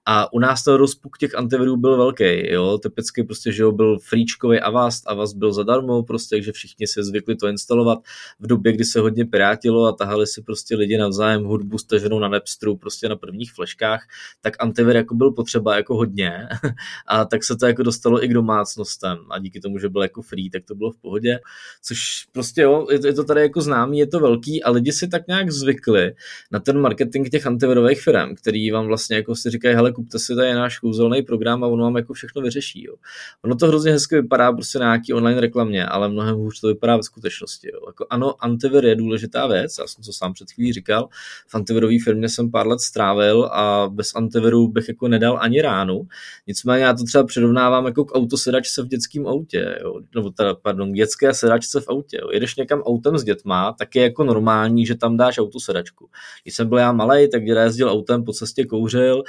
A 0.05 0.33
u 0.33 0.39
nás 0.39 0.63
ten 0.63 0.73
rozpuk 0.73 1.17
těch 1.17 1.35
antivirů 1.35 1.77
byl 1.77 1.97
velký. 1.97 2.51
Jo? 2.51 2.77
Typicky 2.77 3.23
prostě, 3.23 3.51
že 3.51 3.63
jo, 3.63 3.71
byl 3.71 3.99
fríčkový 3.99 4.59
Avast, 4.59 5.07
Avast 5.07 5.37
byl 5.37 5.53
zadarmo, 5.53 6.03
prostě, 6.03 6.35
takže 6.35 6.51
všichni 6.51 6.87
se 6.87 7.03
zvykli 7.03 7.35
to 7.35 7.47
instalovat 7.47 7.99
v 8.39 8.47
době, 8.47 8.73
kdy 8.73 8.83
se 8.85 8.99
hodně 8.99 9.25
pirátilo 9.25 9.85
a 9.85 9.91
tahali 9.91 10.27
si 10.27 10.41
prostě 10.41 10.75
lidi 10.75 10.97
navzájem 10.97 11.43
hudbu 11.43 11.77
staženou 11.77 12.19
na 12.19 12.27
Napsteru, 12.27 12.77
prostě 12.77 13.09
na 13.09 13.15
prvních 13.15 13.53
fleškách, 13.53 14.07
tak 14.41 14.53
antivir 14.59 14.95
jako 14.95 15.15
byl 15.15 15.31
potřeba 15.31 15.75
jako 15.75 15.95
hodně 15.95 16.47
a 17.07 17.25
tak 17.25 17.43
se 17.43 17.55
to 17.55 17.65
jako 17.65 17.83
dost 17.83 18.00
dostalo 18.01 18.23
i 18.23 18.27
k 18.27 18.33
domácnostem 18.33 19.17
a 19.29 19.39
díky 19.39 19.59
tomu, 19.59 19.79
že 19.79 19.89
byl 19.89 20.01
jako 20.01 20.21
free, 20.21 20.49
tak 20.49 20.63
to 20.65 20.75
bylo 20.75 20.91
v 20.91 20.97
pohodě, 20.97 21.39
což 21.83 21.97
prostě 22.31 22.61
jo, 22.61 22.87
je 22.91 22.99
to, 22.99 23.07
je 23.07 23.13
to 23.13 23.23
tady 23.23 23.41
jako 23.41 23.61
známý, 23.61 23.99
je 23.99 24.07
to 24.07 24.19
velký 24.19 24.63
a 24.63 24.71
lidi 24.71 24.91
si 24.91 25.07
tak 25.07 25.27
nějak 25.27 25.51
zvykli 25.51 26.13
na 26.51 26.59
ten 26.59 26.79
marketing 26.79 27.29
těch 27.29 27.47
antivirových 27.47 28.01
firm, 28.01 28.35
který 28.35 28.71
vám 28.71 28.87
vlastně 28.87 29.15
jako 29.15 29.35
si 29.35 29.49
říkají, 29.49 29.75
hele, 29.75 29.91
kupte 29.91 30.19
si 30.19 30.35
tady 30.35 30.53
náš 30.53 30.79
kouzelný 30.79 31.21
program 31.21 31.63
a 31.63 31.67
ono 31.67 31.83
vám 31.83 31.95
jako 31.95 32.13
všechno 32.13 32.41
vyřeší. 32.41 32.83
Jo. 32.83 32.95
Ono 33.41 33.55
to 33.55 33.67
hrozně 33.67 33.91
hezky 33.91 34.15
vypadá 34.15 34.51
prostě 34.51 34.79
na 34.79 34.85
nějaký 34.85 35.13
online 35.13 35.41
reklamě, 35.41 35.85
ale 35.85 36.09
mnohem 36.09 36.35
hůř 36.35 36.59
to 36.59 36.67
vypadá 36.67 36.97
ve 36.97 37.03
skutečnosti. 37.03 37.69
Jo. 37.73 37.79
Jako 37.87 38.05
ano, 38.09 38.43
antivir 38.43 38.85
je 38.85 38.95
důležitá 38.95 39.47
věc, 39.47 39.75
já 39.79 39.87
jsem 39.87 40.03
to 40.03 40.13
sám 40.13 40.33
před 40.33 40.51
chvílí 40.51 40.73
říkal, 40.73 41.09
v 41.47 41.55
antivirové 41.55 41.95
firmě 42.03 42.29
jsem 42.29 42.51
pár 42.51 42.67
let 42.67 42.79
strávil 42.79 43.43
a 43.45 43.89
bez 43.89 44.15
antiviru 44.15 44.67
bych 44.67 44.87
jako 44.87 45.07
nedal 45.07 45.37
ani 45.41 45.61
ránu. 45.61 46.07
Nicméně 46.47 46.83
já 46.83 46.93
to 46.93 47.03
třeba 47.03 47.23
přirovnávám 47.23 47.85
jako 47.91 48.05
k 48.05 48.15
autosedačce 48.15 48.83
v 48.83 48.87
dětském 48.87 49.27
autě, 49.27 49.77
jo? 49.83 49.93
nebo 50.15 50.29
teda, 50.29 50.55
pardon, 50.55 50.93
dětské 50.93 51.33
sedačce 51.33 51.81
v 51.81 51.89
autě. 51.89 52.17
Jo? 52.21 52.29
Jedeš 52.31 52.55
někam 52.55 52.81
autem 52.81 53.17
s 53.17 53.23
dětma, 53.23 53.75
tak 53.79 53.95
je 53.95 54.03
jako 54.03 54.23
normální, 54.23 54.85
že 54.85 54.95
tam 54.95 55.17
dáš 55.17 55.37
autosedačku. 55.37 56.09
Když 56.43 56.55
jsem 56.55 56.69
byl 56.69 56.77
já 56.77 56.91
malý, 56.91 57.29
tak 57.29 57.43
děda 57.43 57.63
jezdil 57.63 57.89
autem, 57.89 58.23
po 58.23 58.33
cestě 58.33 58.65
kouřil, 58.65 59.23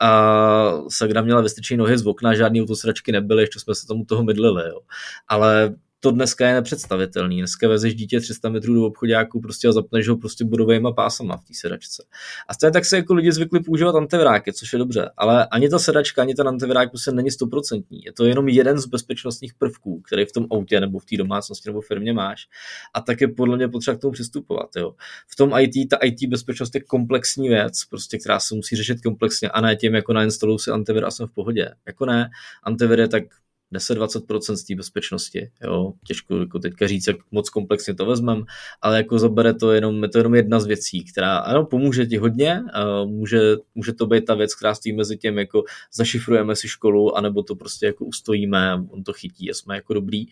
a 0.00 0.72
Sagra 0.88 1.22
měla 1.22 1.40
vystrčené 1.40 1.78
nohy 1.78 1.98
z 1.98 2.06
okna, 2.06 2.34
žádný 2.34 2.62
autosedačky 2.62 3.12
nebyly, 3.12 3.42
ještě 3.42 3.60
jsme 3.60 3.74
se 3.74 3.86
tomu 3.86 4.04
toho 4.04 4.22
mydlili. 4.22 4.68
Jo. 4.68 4.80
Ale 5.28 5.74
to 6.00 6.10
dneska 6.10 6.48
je 6.48 6.54
nepředstavitelný. 6.54 7.38
Dneska 7.38 7.68
vezeš 7.68 7.94
dítě 7.94 8.20
300 8.20 8.48
metrů 8.48 8.74
do 8.74 8.86
obchodáku 8.86 9.40
prostě 9.40 9.68
a 9.68 9.72
zapneš 9.72 10.08
ho 10.08 10.16
prostě 10.16 10.44
budovými 10.44 10.88
pásama 10.96 11.36
v 11.36 11.44
té 11.44 11.54
sedačce. 11.54 12.04
A 12.48 12.54
stejně 12.54 12.72
tak 12.72 12.84
se 12.84 12.96
jako 12.96 13.14
lidi 13.14 13.32
zvykli 13.32 13.60
používat 13.60 13.94
antiviráky, 13.94 14.52
což 14.52 14.72
je 14.72 14.78
dobře, 14.78 15.10
ale 15.16 15.46
ani 15.46 15.68
ta 15.68 15.78
sedačka, 15.78 16.22
ani 16.22 16.34
ten 16.34 16.48
antivirák 16.48 16.90
prostě 16.90 17.12
není 17.12 17.30
stoprocentní. 17.30 18.00
Je 18.04 18.12
to 18.12 18.24
jenom 18.24 18.48
jeden 18.48 18.78
z 18.78 18.86
bezpečnostních 18.86 19.54
prvků, 19.54 20.00
který 20.00 20.24
v 20.24 20.32
tom 20.32 20.46
autě 20.50 20.80
nebo 20.80 20.98
v 20.98 21.04
té 21.04 21.16
domácnosti 21.16 21.68
nebo 21.68 21.80
firmě 21.80 22.12
máš. 22.12 22.46
A 22.94 23.00
tak 23.00 23.20
je 23.20 23.28
podle 23.28 23.56
mě 23.56 23.68
potřeba 23.68 23.96
k 23.96 24.00
tomu 24.00 24.12
přistupovat. 24.12 24.68
Jo. 24.76 24.94
V 25.28 25.36
tom 25.36 25.52
IT, 25.58 25.88
ta 25.90 25.96
IT 25.96 26.28
bezpečnost 26.28 26.74
je 26.74 26.80
komplexní 26.80 27.48
věc, 27.48 27.84
prostě, 27.90 28.18
která 28.18 28.40
se 28.40 28.54
musí 28.54 28.76
řešit 28.76 29.00
komplexně 29.00 29.48
a 29.48 29.60
ne 29.60 29.76
tím, 29.76 29.94
jako 29.94 30.12
nainstaluju 30.12 30.58
si 30.58 30.70
antivir 30.70 31.04
a 31.04 31.10
jsem 31.10 31.26
v 31.26 31.32
pohodě. 31.32 31.70
Jako 31.86 32.06
ne, 32.06 32.30
antivir 32.62 33.00
je 33.00 33.08
tak 33.08 33.22
10-20% 33.72 34.54
z 34.54 34.64
té 34.64 34.74
bezpečnosti. 34.74 35.50
Jo? 35.62 35.92
Těžko 36.06 36.36
jako 36.36 36.58
teďka 36.58 36.86
říct, 36.86 37.06
jak 37.06 37.16
moc 37.30 37.50
komplexně 37.50 37.94
to 37.94 38.06
vezmem, 38.06 38.44
ale 38.82 38.96
jako 38.96 39.18
zabere 39.18 39.54
to 39.54 39.72
jenom, 39.72 40.02
je 40.02 40.08
to 40.08 40.18
jenom 40.18 40.34
jedna 40.34 40.60
z 40.60 40.66
věcí, 40.66 41.04
která 41.04 41.36
ano, 41.38 41.64
pomůže 41.64 42.06
ti 42.06 42.16
hodně, 42.16 42.62
může, 43.04 43.56
může 43.74 43.92
to 43.92 44.06
být 44.06 44.24
ta 44.24 44.34
věc, 44.34 44.54
která 44.54 44.74
stojí 44.74 44.92
mezi 44.92 45.16
tím, 45.16 45.38
jako 45.38 45.64
zašifrujeme 45.92 46.56
si 46.56 46.68
školu, 46.68 47.16
anebo 47.16 47.42
to 47.42 47.56
prostě 47.56 47.86
jako 47.86 48.04
ustojíme, 48.04 48.84
on 48.90 49.02
to 49.02 49.12
chytí 49.12 49.50
a 49.50 49.54
jsme 49.54 49.74
jako 49.74 49.94
dobrý, 49.94 50.26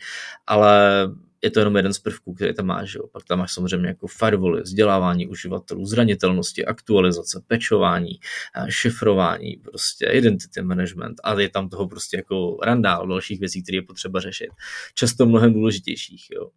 ale 0.46 1.08
je 1.42 1.50
to 1.50 1.60
jenom 1.60 1.76
jeden 1.76 1.92
z 1.92 1.98
prvků, 1.98 2.34
který 2.34 2.54
tam 2.54 2.66
máš. 2.66 2.94
Jo. 2.94 3.06
Pak 3.12 3.24
tam 3.24 3.38
máš 3.38 3.52
samozřejmě 3.52 3.88
jako 3.88 4.06
firewally, 4.06 4.62
vzdělávání 4.62 5.26
uživatelů, 5.26 5.86
zranitelnosti, 5.86 6.64
aktualizace, 6.64 7.42
pečování, 7.46 8.20
eh, 8.56 8.66
šifrování, 8.70 9.56
prostě 9.56 10.06
identity 10.06 10.62
management 10.62 11.20
a 11.24 11.40
je 11.40 11.48
tam 11.48 11.68
toho 11.68 11.88
prostě 11.88 12.16
jako 12.16 12.58
randál 12.62 13.06
dalších 13.06 13.40
věcí, 13.40 13.62
které 13.62 13.76
je 13.76 13.82
potřeba 13.82 14.20
řešit. 14.20 14.48
Často 14.94 15.26
mnohem 15.26 15.52
důležitějších. 15.52 16.26
Jo. 16.30 16.50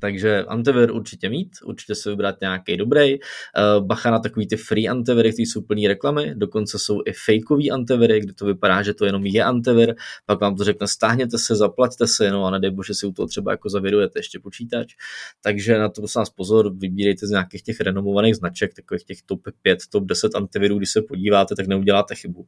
Takže 0.00 0.44
antivir 0.44 0.92
určitě 0.92 1.28
mít, 1.28 1.48
určitě 1.64 1.94
si 1.94 2.08
vybrat 2.08 2.40
nějaký 2.40 2.76
dobrý. 2.76 3.14
Eh, 3.14 3.20
bacha 3.80 4.10
na 4.10 4.18
takový 4.18 4.46
ty 4.46 4.56
free 4.56 4.88
antiviry, 4.88 5.32
které 5.32 5.46
jsou 5.46 5.62
plný 5.62 5.88
reklamy, 5.88 6.34
dokonce 6.36 6.78
jsou 6.78 7.02
i 7.06 7.12
fakeový 7.12 7.70
antiviry, 7.70 8.20
kde 8.20 8.32
to 8.32 8.46
vypadá, 8.46 8.82
že 8.82 8.94
to 8.94 9.04
jenom 9.04 9.26
je 9.26 9.44
antivir, 9.44 9.94
pak 10.26 10.40
vám 10.40 10.56
to 10.56 10.64
řekne 10.64 10.88
stáhněte 10.88 11.38
se, 11.38 11.56
zaplaťte 11.56 12.06
se, 12.06 12.30
no 12.30 12.44
a 12.44 12.50
nedej 12.50 12.70
bože 12.70 12.94
si 12.94 13.06
u 13.06 13.12
toho 13.12 13.26
třeba 13.26 13.50
jako 13.50 13.68
zavirujete 13.68 14.18
ještě 14.18 14.38
počítač. 14.38 14.94
Takže 15.42 15.78
na 15.78 15.88
to 15.88 16.00
prosím 16.00 16.32
pozor, 16.36 16.72
vybírejte 16.76 17.26
z 17.26 17.30
nějakých 17.30 17.62
těch 17.62 17.80
renomovaných 17.80 18.36
značek, 18.36 18.74
takových 18.74 19.04
těch 19.04 19.22
top 19.22 19.40
5, 19.62 19.78
top 19.90 20.04
10 20.04 20.34
antivirů, 20.34 20.78
když 20.78 20.90
se 20.90 21.02
podíváte, 21.02 21.54
tak 21.54 21.66
neuděláte 21.66 22.14
chybu. 22.14 22.46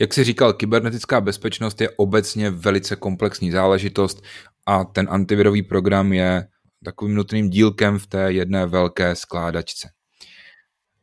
Jak 0.00 0.14
jsi 0.14 0.24
říkal, 0.24 0.52
kybernetická 0.52 1.20
bezpečnost 1.20 1.80
je 1.80 1.90
obecně 1.90 2.50
velice 2.50 2.96
komplexní 2.96 3.50
záležitost 3.50 4.22
a 4.66 4.84
ten 4.84 5.08
antivirový 5.10 5.62
program 5.62 6.12
je 6.12 6.46
takovým 6.84 7.14
nutným 7.14 7.50
dílkem 7.50 7.98
v 7.98 8.06
té 8.06 8.32
jedné 8.32 8.66
velké 8.66 9.14
skládačce. 9.14 9.88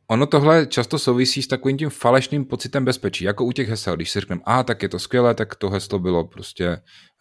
Ono 0.06 0.26
tohle 0.26 0.66
často 0.66 0.98
souvisí 0.98 1.42
s 1.42 1.46
takovým 1.46 1.76
tím 1.76 1.90
falešným 1.90 2.44
pocitem 2.44 2.84
bezpečí, 2.84 3.24
jako 3.24 3.44
u 3.44 3.52
těch 3.52 3.68
hesel. 3.68 3.96
Když 3.96 4.10
si 4.10 4.20
řekneme, 4.20 4.42
a 4.44 4.62
tak 4.62 4.82
je 4.82 4.88
to 4.88 4.98
skvělé, 4.98 5.34
tak 5.34 5.54
to 5.54 5.70
heslo 5.70 5.98
bylo 5.98 6.24
prostě 6.24 6.78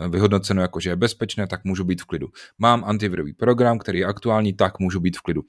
vyhodnoceno 0.09 0.61
jako, 0.61 0.79
že 0.79 0.89
je 0.89 0.95
bezpečné, 0.95 1.47
tak 1.47 1.63
můžu 1.63 1.83
být 1.83 2.01
v 2.01 2.05
klidu. 2.05 2.27
Mám 2.57 2.83
antivirový 2.83 3.33
program, 3.33 3.79
který 3.79 3.99
je 3.99 4.05
aktuální, 4.05 4.53
tak 4.53 4.79
můžu 4.79 4.99
být 4.99 5.17
v 5.17 5.21
klidu. 5.21 5.41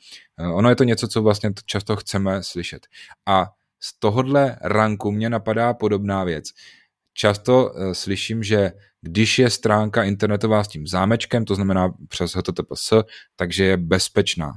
Ono 0.52 0.68
je 0.68 0.76
to 0.76 0.84
něco, 0.84 1.08
co 1.08 1.22
vlastně 1.22 1.50
často 1.66 1.96
chceme 1.96 2.42
slyšet. 2.42 2.86
A 3.26 3.46
z 3.80 3.98
tohohle 3.98 4.58
ranku 4.62 5.10
mě 5.10 5.30
napadá 5.30 5.74
podobná 5.74 6.24
věc. 6.24 6.44
Často 7.14 7.70
uh, 7.70 7.92
slyším, 7.92 8.42
že 8.42 8.72
když 9.00 9.38
je 9.38 9.50
stránka 9.50 10.04
internetová 10.04 10.64
s 10.64 10.68
tím 10.68 10.86
zámečkem, 10.86 11.44
to 11.44 11.54
znamená 11.54 11.94
přes 12.08 12.32
HTTPS, 12.32 12.92
takže 13.36 13.64
je 13.64 13.76
bezpečná. 13.76 14.52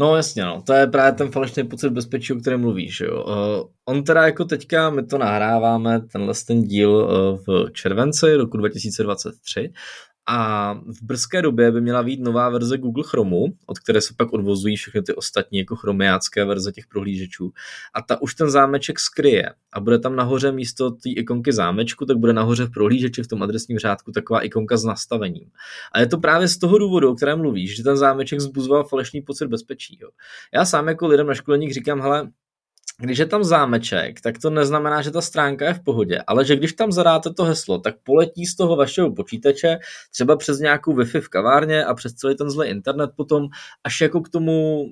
No 0.00 0.16
jasně, 0.16 0.44
no. 0.44 0.62
to 0.66 0.72
je 0.72 0.86
právě 0.86 1.12
ten 1.12 1.30
falešný 1.30 1.64
pocit 1.64 1.90
bezpečí, 1.90 2.32
o 2.32 2.36
kterém 2.36 2.60
mluvíš. 2.60 3.00
Jo. 3.00 3.24
Uh, 3.24 3.70
on 3.84 4.04
teda 4.04 4.26
jako 4.26 4.44
teďka, 4.44 4.90
my 4.90 5.06
to 5.06 5.18
nahráváme, 5.18 6.00
tenhle 6.00 6.34
ten 6.46 6.62
díl 6.62 6.90
uh, 6.90 7.38
v 7.46 7.72
červenci 7.72 8.36
roku 8.36 8.56
2023 8.56 9.72
a 10.26 10.74
v 10.74 11.02
brzké 11.02 11.42
době 11.42 11.72
by 11.72 11.80
měla 11.80 12.02
být 12.02 12.20
nová 12.20 12.48
verze 12.48 12.78
Google 12.78 13.04
Chromu, 13.06 13.44
od 13.66 13.78
které 13.78 14.00
se 14.00 14.14
pak 14.16 14.32
odvozují 14.32 14.76
všechny 14.76 15.02
ty 15.02 15.14
ostatní 15.14 15.58
jako 15.58 15.76
chromiácké 15.76 16.44
verze 16.44 16.72
těch 16.72 16.86
prohlížečů. 16.86 17.52
A 17.94 18.02
ta 18.02 18.22
už 18.22 18.34
ten 18.34 18.50
zámeček 18.50 19.00
skryje 19.00 19.50
a 19.72 19.80
bude 19.80 19.98
tam 19.98 20.16
nahoře 20.16 20.52
místo 20.52 20.90
té 20.90 21.10
ikonky 21.10 21.52
zámečku, 21.52 22.06
tak 22.06 22.16
bude 22.16 22.32
nahoře 22.32 22.64
v 22.64 22.70
prohlížeči 22.70 23.22
v 23.22 23.26
tom 23.26 23.42
adresním 23.42 23.78
řádku 23.78 24.12
taková 24.12 24.40
ikonka 24.40 24.76
s 24.76 24.84
nastavením. 24.84 25.50
A 25.92 26.00
je 26.00 26.06
to 26.06 26.18
právě 26.18 26.48
z 26.48 26.58
toho 26.58 26.78
důvodu, 26.78 27.10
o 27.10 27.14
kterém 27.14 27.38
mluvíš, 27.38 27.76
že 27.76 27.82
ten 27.82 27.96
zámeček 27.96 28.40
zbuzoval 28.40 28.84
falešný 28.84 29.22
pocit 29.22 29.46
bezpečí. 29.46 29.98
Jo. 30.00 30.08
Já 30.54 30.64
sám 30.64 30.88
jako 30.88 31.06
lidem 31.06 31.26
na 31.26 31.34
školeních 31.34 31.74
říkám, 31.74 32.00
hele, 32.00 32.30
když 32.98 33.18
je 33.18 33.26
tam 33.26 33.44
zámeček, 33.44 34.20
tak 34.20 34.38
to 34.38 34.50
neznamená, 34.50 35.02
že 35.02 35.10
ta 35.10 35.20
stránka 35.20 35.66
je 35.66 35.74
v 35.74 35.80
pohodě, 35.80 36.22
ale 36.26 36.44
že 36.44 36.56
když 36.56 36.72
tam 36.72 36.92
zadáte 36.92 37.34
to 37.34 37.44
heslo, 37.44 37.78
tak 37.78 37.94
poletí 38.02 38.46
z 38.46 38.56
toho 38.56 38.76
vašeho 38.76 39.12
počítače 39.14 39.78
třeba 40.10 40.36
přes 40.36 40.58
nějakou 40.58 40.94
Wi-Fi 40.94 41.20
v 41.20 41.28
kavárně 41.28 41.84
a 41.84 41.94
přes 41.94 42.12
celý 42.12 42.36
ten 42.36 42.50
zlý 42.50 42.68
internet 42.68 43.10
potom 43.16 43.48
až 43.84 44.00
jako 44.00 44.20
k 44.20 44.28
tomu 44.28 44.84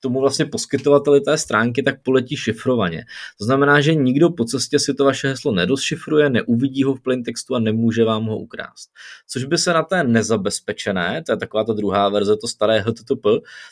tomu 0.00 0.20
vlastně 0.20 0.44
poskytovateli 0.44 1.20
té 1.20 1.38
stránky, 1.38 1.82
tak 1.82 2.02
poletí 2.02 2.36
šifrovaně. 2.36 3.04
To 3.38 3.44
znamená, 3.44 3.80
že 3.80 3.94
nikdo 3.94 4.30
po 4.30 4.44
cestě 4.44 4.78
si 4.78 4.94
to 4.94 5.04
vaše 5.04 5.28
heslo 5.28 5.52
nedosšifruje, 5.52 6.30
neuvidí 6.30 6.84
ho 6.84 6.94
v 6.94 7.00
plain 7.00 7.22
textu 7.22 7.54
a 7.54 7.58
nemůže 7.58 8.04
vám 8.04 8.24
ho 8.24 8.38
ukrást. 8.38 8.90
Což 9.28 9.44
by 9.44 9.58
se 9.58 9.72
na 9.72 9.82
té 9.82 10.04
nezabezpečené, 10.04 11.22
to 11.26 11.32
je 11.32 11.36
taková 11.36 11.64
ta 11.64 11.72
druhá 11.72 12.08
verze, 12.08 12.36
to 12.36 12.48
staré 12.48 12.80
HTTP, 12.80 13.24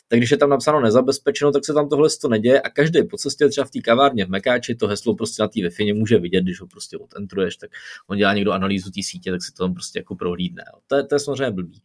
tak 0.08 0.18
když 0.18 0.30
je 0.30 0.36
tam 0.36 0.50
napsáno 0.50 0.80
nezabezpečeno, 0.80 1.52
tak 1.52 1.64
se 1.64 1.74
tam 1.74 1.88
tohle 1.88 2.08
to 2.20 2.28
neděje 2.28 2.60
a 2.60 2.70
každý 2.70 3.02
po 3.02 3.16
cestě 3.16 3.48
třeba 3.48 3.64
v 3.64 3.70
té 3.70 3.80
kavárně 3.80 4.24
v 4.24 4.28
Mekáči 4.28 4.74
to 4.74 4.86
heslo 4.86 5.14
prostě 5.14 5.42
na 5.42 5.48
té 5.48 5.84
wi 5.84 5.92
může 5.92 6.18
vidět, 6.18 6.42
když 6.42 6.60
ho 6.60 6.66
prostě 6.66 6.98
odentruješ, 6.98 7.56
tak 7.56 7.70
on 8.06 8.16
dělá 8.16 8.34
někdo 8.34 8.52
analýzu 8.52 8.90
té 8.90 9.02
sítě, 9.02 9.30
tak 9.30 9.42
si 9.42 9.52
to 9.52 9.64
tam 9.64 9.74
prostě 9.74 9.98
jako 9.98 10.14
prohlídne. 10.14 10.64
To 10.86 10.96
je, 10.96 11.04
to 11.04 11.14
je 11.14 11.18
samozřejmě 11.18 11.50
blbý. 11.50 11.82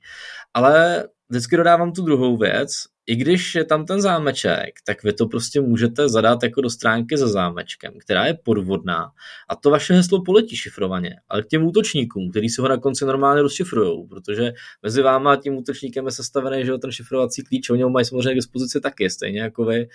Ale 0.54 1.04
vždycky 1.32 1.58
dodávám 1.58 1.92
tu 1.92 2.02
druhou 2.02 2.38
věc, 2.38 2.72
i 3.08 3.16
když 3.16 3.56
je 3.56 3.66
tam 3.66 3.86
ten 3.86 4.02
zámeček, 4.02 4.74
tak 4.86 5.04
vy 5.04 5.14
to 5.14 5.28
prostě 5.28 5.62
můžete 5.62 6.10
zadat 6.10 6.44
jako 6.44 6.62
do 6.62 6.70
stránky 6.70 7.18
za 7.18 7.28
zámečkem, 7.28 7.94
která 8.00 8.26
je 8.26 8.34
podvodná 8.44 9.12
a 9.50 9.56
to 9.56 9.70
vaše 9.70 9.94
heslo 9.94 10.24
poletí 10.24 10.56
šifrovaně, 10.56 11.16
ale 11.30 11.44
k 11.44 11.48
těm 11.48 11.66
útočníkům, 11.66 12.32
kteří 12.32 12.50
si 12.50 12.62
ho 12.62 12.68
na 12.68 12.78
konci 12.78 13.06
normálně 13.06 13.42
rozšifrují, 13.42 14.08
protože 14.08 14.54
mezi 14.84 15.02
váma 15.02 15.34
a 15.34 15.36
tím 15.36 15.58
útočníkem 15.58 16.06
je 16.06 16.12
sestavený, 16.12 16.66
že 16.66 16.78
ten 16.78 16.92
šifrovací 16.92 17.44
klíč, 17.44 17.70
oni 17.70 17.84
ho 17.84 17.90
mají 17.90 18.06
samozřejmě 18.06 18.32
k 18.32 18.36
dispozici 18.36 18.82
taky, 18.82 19.10
stejně 19.10 19.42
jako 19.42 19.66
vy. 19.66 19.88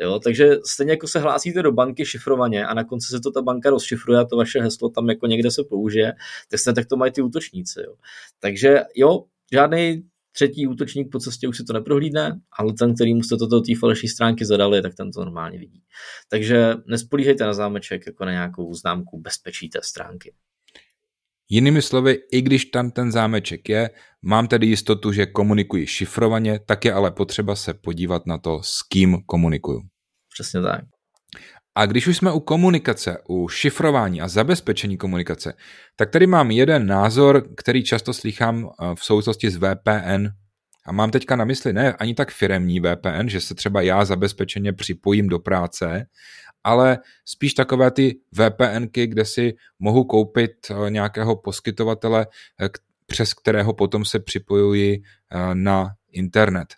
Jo, 0.00 0.18
takže 0.18 0.56
stejně 0.66 0.92
jako 0.92 1.08
se 1.08 1.18
hlásíte 1.18 1.62
do 1.62 1.72
banky 1.72 2.06
šifrovaně 2.06 2.66
a 2.66 2.74
na 2.74 2.84
konci 2.84 3.06
se 3.06 3.20
to 3.20 3.30
ta 3.30 3.42
banka 3.42 3.70
rozšifruje 3.70 4.18
a 4.18 4.24
to 4.24 4.36
vaše 4.36 4.62
heslo 4.62 4.88
tam 4.88 5.08
jako 5.08 5.26
někde 5.26 5.50
se 5.50 5.64
použije, 5.64 6.12
tak 6.50 6.60
se 6.60 6.72
tak 6.72 6.86
to 6.86 6.96
mají 6.96 7.12
ty 7.12 7.22
útočníci. 7.22 7.80
Jo. 7.80 7.94
Takže 8.40 8.80
jo, 8.94 9.24
žádný 9.52 10.02
třetí 10.32 10.66
útočník 10.66 11.08
po 11.12 11.18
cestě 11.18 11.48
už 11.48 11.56
si 11.56 11.64
to 11.64 11.72
neprohlídne, 11.72 12.40
ale 12.58 12.72
ten, 12.72 12.94
který 12.94 13.14
mu 13.14 13.22
jste 13.22 13.36
toto 13.36 13.56
do 13.56 13.60
té 13.60 13.72
falešní 13.80 14.08
stránky 14.08 14.44
zadali, 14.44 14.82
tak 14.82 14.94
ten 14.94 15.10
to 15.10 15.20
normálně 15.20 15.58
vidí. 15.58 15.82
Takže 16.30 16.74
nespolíhejte 16.86 17.44
na 17.44 17.52
zámeček 17.52 18.06
jako 18.06 18.24
na 18.24 18.32
nějakou 18.32 18.74
známku 18.74 19.20
bezpečí 19.20 19.68
té 19.68 19.78
stránky. 19.82 20.34
Jinými 21.50 21.82
slovy, 21.82 22.18
i 22.32 22.42
když 22.42 22.64
tam 22.64 22.90
ten 22.90 23.12
zámeček 23.12 23.68
je, 23.68 23.90
mám 24.22 24.48
tedy 24.48 24.66
jistotu, 24.66 25.12
že 25.12 25.26
komunikuji 25.26 25.86
šifrovaně, 25.86 26.60
tak 26.66 26.84
je 26.84 26.92
ale 26.92 27.10
potřeba 27.10 27.56
se 27.56 27.74
podívat 27.74 28.26
na 28.26 28.38
to, 28.38 28.60
s 28.62 28.82
kým 28.82 29.16
komunikuju. 29.26 29.80
Přesně 30.34 30.62
tak. 30.62 30.84
A 31.74 31.86
když 31.86 32.06
už 32.06 32.16
jsme 32.16 32.32
u 32.32 32.40
komunikace, 32.40 33.18
u 33.28 33.48
šifrování 33.48 34.20
a 34.20 34.28
zabezpečení 34.28 34.96
komunikace, 34.96 35.54
tak 35.96 36.10
tady 36.10 36.26
mám 36.26 36.50
jeden 36.50 36.86
názor, 36.86 37.48
který 37.56 37.84
často 37.84 38.12
slychám 38.12 38.68
eh, 38.68 38.94
v 38.94 39.04
souvislosti 39.04 39.50
s 39.50 39.56
VPN. 39.56 40.26
A 40.86 40.92
mám 40.92 41.10
teďka 41.10 41.36
na 41.36 41.44
mysli 41.44 41.72
ne 41.72 41.92
ani 41.92 42.14
tak 42.14 42.30
firemní 42.30 42.80
VPN, 42.80 43.28
že 43.28 43.40
se 43.40 43.54
třeba 43.54 43.80
já 43.80 44.04
zabezpečeně 44.04 44.72
připojím 44.72 45.28
do 45.28 45.38
práce, 45.38 46.06
ale 46.64 46.98
spíš 47.24 47.54
takové 47.54 47.90
ty 47.90 48.18
VPNky, 48.32 49.06
kde 49.06 49.24
si 49.24 49.54
mohu 49.78 50.04
koupit 50.04 50.52
eh, 50.70 50.90
nějakého 50.90 51.36
poskytovatele, 51.36 52.26
eh, 52.60 52.68
přes 53.06 53.34
kterého 53.34 53.74
potom 53.74 54.04
se 54.04 54.18
připojuji 54.20 55.02
na 55.54 55.90
internet. 56.12 56.74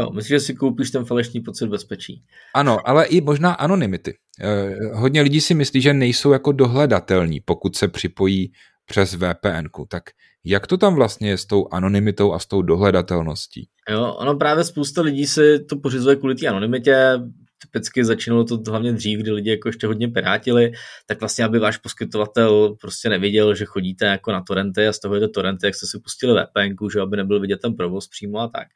Jo, 0.00 0.10
myslím, 0.10 0.34
že 0.34 0.40
si 0.40 0.54
koupíš 0.54 0.90
ten 0.90 1.04
falešný 1.04 1.40
pocit 1.40 1.66
bezpečí. 1.66 2.22
Ano, 2.54 2.88
ale 2.88 3.06
i 3.06 3.20
možná 3.20 3.52
anonymity. 3.52 4.14
Eh, 4.40 4.74
hodně 4.94 5.22
lidí 5.22 5.40
si 5.40 5.54
myslí, 5.54 5.80
že 5.80 5.94
nejsou 5.94 6.32
jako 6.32 6.52
dohledatelní, 6.52 7.40
pokud 7.40 7.76
se 7.76 7.88
připojí 7.88 8.52
přes 8.86 9.14
VPN. 9.14 9.66
-ku. 9.66 9.86
Tak 9.88 10.02
jak 10.44 10.66
to 10.66 10.76
tam 10.76 10.94
vlastně 10.94 11.28
je 11.28 11.38
s 11.38 11.46
tou 11.46 11.68
anonymitou 11.72 12.32
a 12.32 12.38
s 12.38 12.46
tou 12.46 12.62
dohledatelností? 12.62 13.68
Jo, 13.90 14.14
ono 14.18 14.34
právě 14.34 14.64
spousta 14.64 15.02
lidí 15.02 15.26
si 15.26 15.64
to 15.68 15.76
pořizuje 15.76 16.16
kvůli 16.16 16.34
té 16.34 16.46
anonymitě, 16.46 17.20
typicky 17.64 18.04
začínalo 18.04 18.44
to 18.44 18.70
hlavně 18.70 18.92
dřív, 18.92 19.20
kdy 19.20 19.30
lidi 19.30 19.50
jako 19.50 19.68
ještě 19.68 19.86
hodně 19.86 20.08
pirátili, 20.08 20.72
tak 21.06 21.20
vlastně, 21.20 21.44
aby 21.44 21.58
váš 21.58 21.76
poskytovatel 21.76 22.76
prostě 22.80 23.08
neviděl, 23.08 23.54
že 23.54 23.64
chodíte 23.64 24.06
jako 24.06 24.32
na 24.32 24.42
torrenty 24.42 24.86
a 24.86 24.92
stahujete 24.92 25.28
torrenty, 25.28 25.66
jak 25.66 25.74
jste 25.74 25.86
si 25.86 25.98
pustili 25.98 26.42
VPN, 26.42 26.88
že 26.92 27.00
aby 27.00 27.16
nebyl 27.16 27.40
vidět 27.40 27.60
ten 27.60 27.74
provoz 27.74 28.08
přímo 28.08 28.38
a 28.38 28.48
tak. 28.48 28.68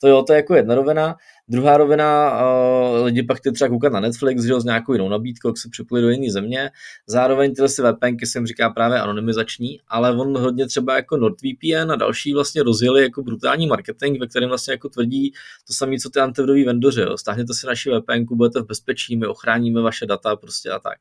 To 0.00 0.08
jo, 0.08 0.22
to 0.22 0.32
je 0.32 0.36
jako 0.36 0.54
jedna 0.54 0.74
rovina. 0.74 1.16
Druhá 1.48 1.76
rovina, 1.76 2.40
uh, 2.40 3.04
lidi 3.04 3.22
pak 3.22 3.38
chtějí 3.38 3.52
třeba 3.52 3.68
koukat 3.68 3.92
na 3.92 4.00
Netflix, 4.00 4.42
že 4.42 4.60
s 4.60 4.64
nějakou 4.64 4.92
jinou 4.92 5.08
nabídkou, 5.08 5.48
jak 5.48 5.58
se 5.58 5.68
připojit 5.70 6.02
do 6.02 6.10
jiné 6.10 6.32
země. 6.32 6.70
Zároveň 7.06 7.54
tyhle 7.54 7.68
si 7.68 7.82
VPNky 7.82 8.26
se 8.26 8.38
jim 8.38 8.46
říká 8.46 8.70
právě 8.70 9.00
anonymizační, 9.00 9.80
ale 9.88 10.16
on 10.16 10.38
hodně 10.38 10.66
třeba 10.66 10.96
jako 10.96 11.16
NordVPN 11.16 11.92
a 11.92 11.96
další 11.96 12.34
vlastně 12.34 12.62
rozjeli 12.62 13.02
jako 13.02 13.22
brutální 13.22 13.66
marketing, 13.66 14.20
ve 14.20 14.26
kterém 14.26 14.48
vlastně 14.48 14.72
jako 14.72 14.88
tvrdí 14.88 15.32
to 15.66 15.74
samé, 15.74 15.96
co 15.96 16.10
ty 16.10 16.20
antivirový 16.20 16.64
vendoři. 16.64 17.00
Jo. 17.00 17.18
Stáhněte 17.18 17.54
si 17.54 17.66
naši 17.66 17.90
VPNku, 17.90 18.36
budete 18.36 18.60
v 18.60 18.66
bezpečí, 18.66 19.16
my 19.16 19.26
ochráníme 19.26 19.80
vaše 19.80 20.06
data 20.06 20.36
prostě 20.36 20.70
a 20.70 20.78
tak. 20.78 20.98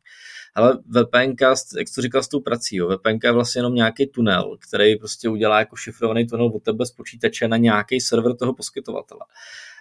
Ale 0.55 0.77
VPN, 0.85 1.33
jak 1.77 1.87
to 1.95 2.01
říkal 2.01 2.23
s 2.23 2.27
tou 2.27 2.39
prací, 2.39 2.75
jo, 2.75 2.97
VPN 2.97 3.17
je 3.23 3.31
vlastně 3.31 3.59
jenom 3.59 3.75
nějaký 3.75 4.07
tunel, 4.07 4.57
který 4.59 4.95
prostě 4.95 5.29
udělá 5.29 5.59
jako 5.59 5.75
šifrovaný 5.75 6.27
tunel 6.27 6.51
od 6.55 6.63
tebe 6.63 6.85
z 6.85 6.91
počítače 6.91 7.47
na 7.47 7.57
nějaký 7.57 8.01
server 8.01 8.35
toho 8.35 8.53
poskytovatele. 8.53 9.21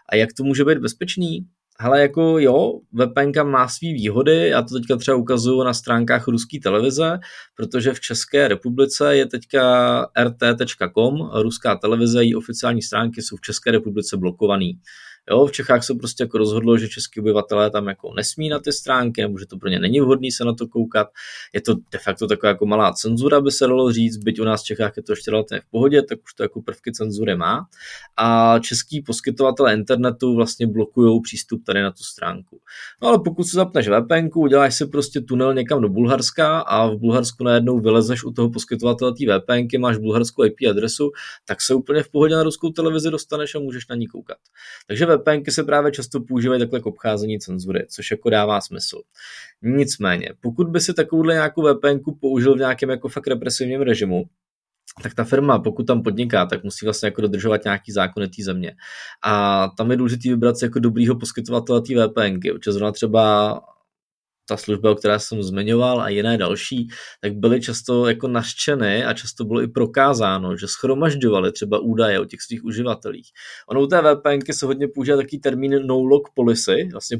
A 0.08 0.16
jak 0.16 0.32
to 0.32 0.44
může 0.44 0.64
být 0.64 0.78
bezpečný? 0.78 1.46
Hele, 1.82 2.00
jako 2.00 2.38
jo, 2.38 2.80
VPN 2.92 3.42
má 3.42 3.68
své 3.68 3.88
výhody, 3.88 4.48
já 4.48 4.62
to 4.62 4.74
teďka 4.74 4.96
třeba 4.96 5.16
ukazuju 5.16 5.62
na 5.62 5.74
stránkách 5.74 6.28
ruské 6.28 6.58
televize, 6.62 7.18
protože 7.54 7.92
v 7.92 8.00
České 8.00 8.48
republice 8.48 9.16
je 9.16 9.26
teďka 9.26 10.00
rt.com, 10.24 11.30
ruská 11.42 11.76
televize, 11.76 12.24
její 12.24 12.34
oficiální 12.34 12.82
stránky 12.82 13.22
jsou 13.22 13.36
v 13.36 13.40
České 13.40 13.70
republice 13.70 14.16
blokovaný. 14.16 14.80
Jo, 15.30 15.46
v 15.46 15.52
Čechách 15.52 15.84
se 15.84 15.94
prostě 15.94 16.22
jako 16.22 16.38
rozhodlo, 16.38 16.78
že 16.78 16.88
český 16.88 17.20
obyvatelé 17.20 17.70
tam 17.70 17.88
jako 17.88 18.12
nesmí 18.16 18.48
na 18.48 18.58
ty 18.58 18.72
stránky, 18.72 19.22
nebo 19.22 19.38
že 19.38 19.46
to 19.46 19.56
pro 19.56 19.68
ně 19.68 19.78
není 19.78 20.00
vhodné 20.00 20.28
se 20.32 20.44
na 20.44 20.54
to 20.54 20.68
koukat. 20.68 21.08
Je 21.54 21.60
to 21.60 21.74
de 21.74 21.98
facto 21.98 22.26
taková 22.26 22.48
jako 22.48 22.66
malá 22.66 22.92
cenzura, 22.92 23.40
by 23.40 23.50
se 23.50 23.66
dalo 23.66 23.92
říct, 23.92 24.16
byť 24.16 24.40
u 24.40 24.44
nás 24.44 24.62
v 24.62 24.64
Čechách 24.64 24.92
je 24.96 25.02
to 25.02 25.12
ještě 25.12 25.30
relativně 25.30 25.60
v 25.60 25.70
pohodě, 25.70 26.02
tak 26.02 26.18
už 26.24 26.34
to 26.34 26.42
jako 26.42 26.62
prvky 26.62 26.92
cenzury 26.92 27.36
má. 27.36 27.66
A 28.16 28.58
český 28.58 29.02
poskytovatelé 29.02 29.74
internetu 29.74 30.34
vlastně 30.34 30.66
blokují 30.66 31.20
přístup 31.22 31.64
tady 31.64 31.82
na 31.82 31.90
tu 31.90 32.02
stránku. 32.02 32.60
No 33.02 33.08
ale 33.08 33.18
pokud 33.24 33.44
se 33.44 33.56
zapneš 33.56 33.88
VPN, 33.88 34.28
uděláš 34.34 34.74
si 34.74 34.86
prostě 34.86 35.20
tunel 35.20 35.54
někam 35.54 35.82
do 35.82 35.88
Bulharska 35.88 36.58
a 36.58 36.86
v 36.86 36.96
Bulharsku 36.96 37.44
najednou 37.44 37.80
vylezeš 37.80 38.24
u 38.24 38.32
toho 38.32 38.50
poskytovatele 38.50 39.12
té 39.12 39.38
VPN, 39.38 39.80
máš 39.80 39.96
bulharskou 39.96 40.44
IP 40.44 40.56
adresu, 40.70 41.10
tak 41.44 41.62
se 41.62 41.74
úplně 41.74 42.02
v 42.02 42.08
pohodě 42.08 42.34
na 42.34 42.42
ruskou 42.42 42.70
televizi 42.70 43.10
dostaneš 43.10 43.54
a 43.54 43.58
můžeš 43.58 43.88
na 43.88 43.96
ní 43.96 44.06
koukat. 44.06 44.38
Takže 44.88 45.06
VPNky 45.20 45.50
se 45.50 45.64
právě 45.64 45.92
často 45.92 46.20
používají 46.20 46.60
takhle 46.60 46.80
k 46.80 46.86
obcházení 46.86 47.38
cenzury, 47.38 47.86
což 47.88 48.10
jako 48.10 48.30
dává 48.30 48.60
smysl. 48.60 49.00
Nicméně, 49.62 50.28
pokud 50.40 50.68
by 50.68 50.80
si 50.80 50.94
takovouhle 50.94 51.34
nějakou 51.34 51.74
VPNku 51.74 52.14
použil 52.14 52.54
v 52.54 52.58
nějakém 52.58 52.90
jako 52.90 53.08
fakt 53.08 53.26
represivním 53.26 53.80
režimu, 53.80 54.24
tak 55.02 55.14
ta 55.14 55.24
firma, 55.24 55.58
pokud 55.58 55.86
tam 55.86 56.02
podniká, 56.02 56.46
tak 56.46 56.64
musí 56.64 56.86
vlastně 56.86 57.06
jako 57.06 57.20
dodržovat 57.20 57.64
nějaký 57.64 57.92
zákony 57.92 58.28
té 58.28 58.42
země. 58.42 58.74
A 59.24 59.68
tam 59.76 59.90
je 59.90 59.96
důležité 59.96 60.28
vybrat 60.28 60.58
si 60.58 60.64
jako 60.64 60.78
dobrýho 60.78 61.18
poskytovatele 61.18 61.82
té 61.82 62.06
VPNky, 62.06 62.52
protože 62.52 62.72
zrovna 62.72 62.92
třeba 62.92 63.54
ta 64.50 64.56
služba, 64.56 64.90
o 64.90 64.94
které 64.94 65.20
jsem 65.20 65.42
zmiňoval 65.42 66.00
a 66.00 66.08
jiné 66.08 66.38
další, 66.38 66.88
tak 67.20 67.32
byly 67.32 67.60
často 67.60 68.08
jako 68.08 68.28
naštěny 68.28 69.04
a 69.04 69.14
často 69.14 69.44
bylo 69.44 69.62
i 69.62 69.68
prokázáno, 69.68 70.56
že 70.56 70.68
schromažďovali 70.68 71.52
třeba 71.52 71.78
údaje 71.78 72.20
o 72.20 72.24
těch 72.24 72.40
svých 72.40 72.64
uživatelích. 72.64 73.28
Ono 73.68 73.82
u 73.82 73.86
té 73.86 74.02
VPNky 74.02 74.52
se 74.52 74.66
hodně 74.66 74.88
používá 74.94 75.16
taký 75.16 75.38
termín 75.38 75.86
no-log 75.86 76.22
policy, 76.34 76.88
vlastně 76.92 77.18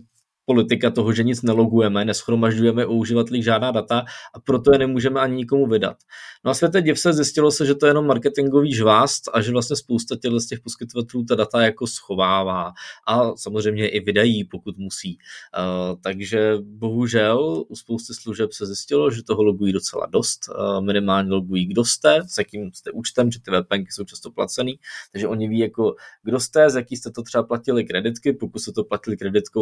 politika 0.51 0.91
toho, 0.91 1.13
že 1.13 1.23
nic 1.23 1.43
nelogujeme, 1.43 2.05
neschromažďujeme 2.05 2.87
u 2.87 2.95
uživatelích 2.99 3.45
žádná 3.45 3.71
data 3.71 4.03
a 4.35 4.41
proto 4.41 4.73
je 4.73 4.79
nemůžeme 4.79 5.21
ani 5.21 5.37
nikomu 5.37 5.67
vydat. 5.67 5.97
No 6.45 6.51
a 6.51 6.55
světe 6.55 6.83
div 6.83 6.99
se 6.99 7.13
zjistilo 7.13 7.51
se, 7.51 7.67
že 7.67 7.75
to 7.75 7.87
je 7.87 7.91
jenom 7.91 8.07
marketingový 8.07 8.75
žvást 8.75 9.31
a 9.33 9.41
že 9.41 9.53
vlastně 9.53 9.77
spousta 9.77 10.17
těch, 10.17 10.33
z 10.33 10.47
těch 10.47 10.61
poskytovatelů 10.61 11.25
ta 11.25 11.35
data 11.35 11.63
jako 11.63 11.87
schovává 11.87 12.73
a 13.07 13.37
samozřejmě 13.37 13.89
i 13.89 14.01
vydají, 14.01 14.45
pokud 14.45 14.79
musí. 14.79 15.19
Uh, 15.19 15.97
takže 16.03 16.55
bohužel 16.63 17.65
u 17.69 17.77
spousty 17.77 18.15
služeb 18.15 18.53
se 18.53 18.67
zjistilo, 18.67 19.11
že 19.11 19.23
toho 19.23 19.43
logují 19.43 19.73
docela 19.73 20.07
dost, 20.07 20.41
uh, 20.49 20.85
minimálně 20.85 21.31
logují, 21.31 21.67
kdo 21.67 21.85
jste, 21.85 22.23
s 22.27 22.39
jakým 22.39 22.73
jste 22.75 22.91
účtem, 22.91 23.31
že 23.31 23.39
ty 23.39 23.51
VPNky 23.51 23.93
jsou 23.93 24.05
často 24.05 24.31
placený, 24.31 24.79
takže 25.13 25.29
oni 25.29 25.49
ví 25.49 25.59
jako, 25.59 25.95
kdo 26.23 26.41
jste, 26.41 26.71
z 26.71 26.75
jaký 26.75 26.97
jste 26.97 27.11
to 27.11 27.23
třeba 27.23 27.43
platili 27.43 27.85
kreditky, 27.85 28.33
pokud 28.33 28.59
se 28.59 28.73
to 28.73 28.85
platili 28.85 29.17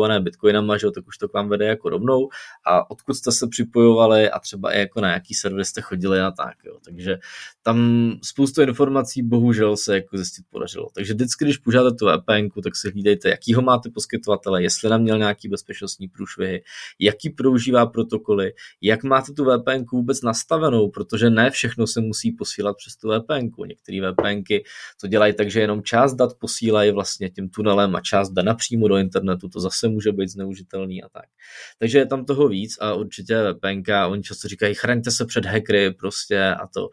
ne 0.09 0.21
bitcoinama, 0.21 0.78
že, 0.79 0.91
tak 0.91 1.07
už 1.09 1.19
to 1.19 1.29
k 1.29 1.33
vám 1.33 1.49
vede 1.49 1.67
jako 1.67 1.89
rovnou 1.89 2.29
a 2.67 2.91
odkud 2.91 3.15
jste 3.15 3.33
se 3.33 3.47
připojovali 3.47 4.31
a 4.31 4.39
třeba 4.39 4.73
i 4.73 4.79
jako 4.79 5.01
na 5.01 5.13
jaký 5.13 5.35
server 5.35 5.65
jste 5.65 5.81
chodili 5.81 6.21
a 6.21 6.31
tak. 6.31 6.55
Jo. 6.65 6.79
Takže 6.85 7.19
tam 7.63 8.13
spoustu 8.23 8.63
informací 8.63 9.23
bohužel 9.23 9.77
se 9.77 9.95
jako 9.95 10.17
zjistit 10.17 10.45
podařilo. 10.51 10.89
Takže 10.95 11.15
vždycky, 11.15 11.45
když 11.45 11.59
požádáte 11.59 11.97
tu 11.97 12.07
VPN, 12.07 12.61
tak 12.63 12.77
si 12.77 12.91
hlídejte, 12.91 13.29
jakýho 13.29 13.63
máte 13.63 13.91
poskytovatele, 13.91 14.63
jestli 14.63 14.91
nám 14.91 15.03
měl 15.03 15.19
nějaký 15.19 15.49
bezpečnostní 15.49 16.09
průšvihy, 16.09 16.63
jaký 16.99 17.31
používá 17.31 17.87
protokoly, 17.87 18.53
jak 18.81 19.05
máte 19.05 19.33
tu 19.33 19.45
VPN 19.45 19.85
vůbec 19.93 20.23
nastavenou, 20.23 20.91
protože 20.91 21.31
ne 21.31 21.51
všechno 21.51 21.87
se 21.87 22.01
musí 22.01 22.33
posílat 22.33 22.77
přes 22.77 22.97
tu 22.97 23.09
VPN. 23.09 23.67
Některé 23.67 24.13
VPN 24.13 24.43
to 25.01 25.07
dělají 25.07 25.35
tak, 25.35 25.51
že 25.51 25.61
jenom 25.61 25.83
část 25.83 26.15
dat 26.15 26.35
posílají 26.39 26.91
vlastně 26.91 27.31
tím 27.31 27.49
tunelem 27.49 27.97
a 27.97 28.01
část 28.01 28.31
jde 28.31 28.43
napřímo 28.43 28.89
do 28.89 28.97
internetu, 28.97 29.49
to 29.49 29.61
zase 29.61 29.89
může 29.89 30.13
být 30.13 30.29
zneužitelný 30.59 31.03
a 31.03 31.09
tak. 31.09 31.25
Takže 31.79 31.99
je 31.99 32.07
tam 32.07 32.25
toho 32.25 32.49
víc 32.49 32.79
a 32.81 32.95
určitě 32.95 33.37
VPN, 33.53 33.93
oni 34.09 34.23
často 34.23 34.49
říkají, 34.49 34.75
chraňte 34.75 35.11
se 35.11 35.25
před 35.25 35.45
hackery 35.45 35.91
prostě 35.91 36.45
a 36.45 36.67
to, 36.67 36.89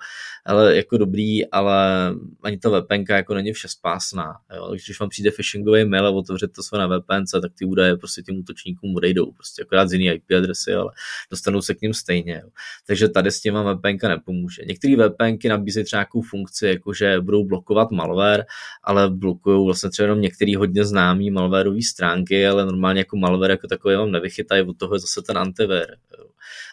ale 0.45 0.75
jako 0.75 0.97
dobrý, 0.97 1.47
ale 1.49 2.11
ani 2.43 2.57
ta 2.57 2.69
VPN 2.69 3.03
jako 3.09 3.33
není 3.33 3.53
vše 3.53 3.67
spásná. 3.67 4.37
Jo? 4.55 4.71
Když 4.71 4.99
vám 4.99 5.09
přijde 5.09 5.31
phishingový 5.31 5.85
mail 5.85 6.07
a 6.07 6.09
otevřete 6.09 6.53
to 6.53 6.63
své 6.63 6.79
na 6.79 6.87
VPN, 6.87 7.41
tak 7.41 7.51
ty 7.57 7.65
údaje 7.65 7.97
prostě 7.97 8.21
těm 8.21 8.37
útočníkům 8.37 8.95
odejdou, 8.95 9.31
prostě 9.31 9.61
akorát 9.61 9.89
z 9.89 9.93
jiný 9.93 10.05
IP 10.07 10.23
adresy, 10.37 10.73
ale 10.73 10.91
dostanou 11.31 11.61
se 11.61 11.73
k 11.73 11.81
ním 11.81 11.93
stejně. 11.93 12.41
Jo? 12.43 12.49
Takže 12.87 13.09
tady 13.09 13.31
s 13.31 13.41
těma 13.41 13.73
VPN 13.73 14.07
nepomůže. 14.07 14.61
Některé 14.65 14.95
VPN 14.95 15.49
nabízejí 15.49 15.85
třeba 15.85 15.99
nějakou 15.99 16.21
funkci, 16.21 16.67
jako 16.67 16.93
že 16.93 17.21
budou 17.21 17.45
blokovat 17.45 17.91
malware, 17.91 18.45
ale 18.83 19.09
blokují 19.09 19.65
vlastně 19.65 19.89
třeba 19.89 20.03
jenom 20.03 20.21
některé 20.21 20.57
hodně 20.57 20.85
známý 20.85 21.31
malwareové 21.31 21.81
stránky, 21.81 22.47
ale 22.47 22.65
normálně 22.65 22.99
jako 22.99 23.17
malware 23.17 23.51
jako 23.55 23.67
takový 23.67 23.95
vám 23.95 24.11
nevychytají, 24.11 24.63
od 24.63 24.77
toho 24.77 24.95
je 24.95 24.99
zase 24.99 25.21
ten 25.21 25.37
antivir. 25.37 25.97
Jo? 26.17 26.25